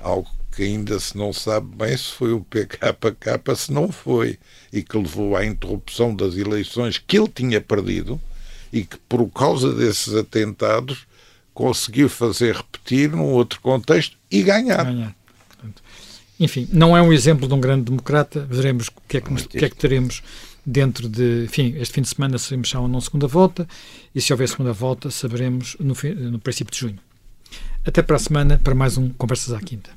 algo 0.01 0.28
que 0.55 0.62
ainda 0.64 0.99
se 0.99 1.16
não 1.16 1.32
sabe 1.32 1.68
bem 1.76 1.96
se 1.96 2.12
foi 2.12 2.32
o 2.32 2.40
PKK, 2.40 3.55
se 3.57 3.72
não 3.72 3.92
foi, 3.92 4.38
e 4.72 4.82
que 4.82 4.96
levou 4.96 5.36
à 5.36 5.44
interrupção 5.44 6.14
das 6.14 6.36
eleições 6.36 6.99
que 6.99 7.16
ele 7.16 7.28
tinha 7.28 7.61
perdido 7.61 8.20
e 8.72 8.84
que, 8.84 8.96
por 9.09 9.26
causa 9.30 9.72
desses 9.72 10.14
atentados, 10.14 11.07
conseguiu 11.55 12.09
fazer 12.09 12.57
repetir 12.57 13.11
num 13.11 13.32
outro 13.32 13.61
contexto 13.61 14.16
e 14.30 14.42
ganhar. 14.42 14.84
ganhar. 14.84 15.14
Portanto, 15.49 15.82
enfim, 16.38 16.68
não 16.72 16.96
é 16.96 17.03
um 17.03 17.12
exemplo 17.12 17.49
de 17.49 17.55
um 17.55 17.61
grande 17.61 17.84
democrata, 17.84 18.46
veremos 18.49 18.88
o 18.88 18.92
que 19.09 19.16
é 19.16 19.20
que, 19.20 19.49
que, 19.49 19.64
é 19.64 19.68
que 19.68 19.76
teremos 19.76 20.22
dentro 20.64 21.09
de. 21.09 21.44
Enfim, 21.44 21.74
este 21.78 21.94
fim 21.94 22.03
de 22.03 22.09
semana 22.09 22.38
sabemos 22.38 22.68
se 22.68 22.76
há 22.76 22.80
ou 22.80 22.88
não 22.88 23.01
segunda 23.01 23.26
volta, 23.26 23.66
e 24.14 24.20
se 24.20 24.32
houver 24.32 24.49
segunda 24.49 24.72
volta, 24.72 25.11
saberemos 25.11 25.76
no, 25.80 25.94
no 26.30 26.38
princípio 26.38 26.72
de 26.72 26.78
junho. 26.78 27.07
Até 27.89 28.03
para 28.03 28.16
a 28.16 28.18
semana 28.18 28.61
para 28.62 28.74
mais 28.74 28.99
um 28.99 29.09
Conversas 29.09 29.55
à 29.55 29.61
Quinta. 29.61 29.89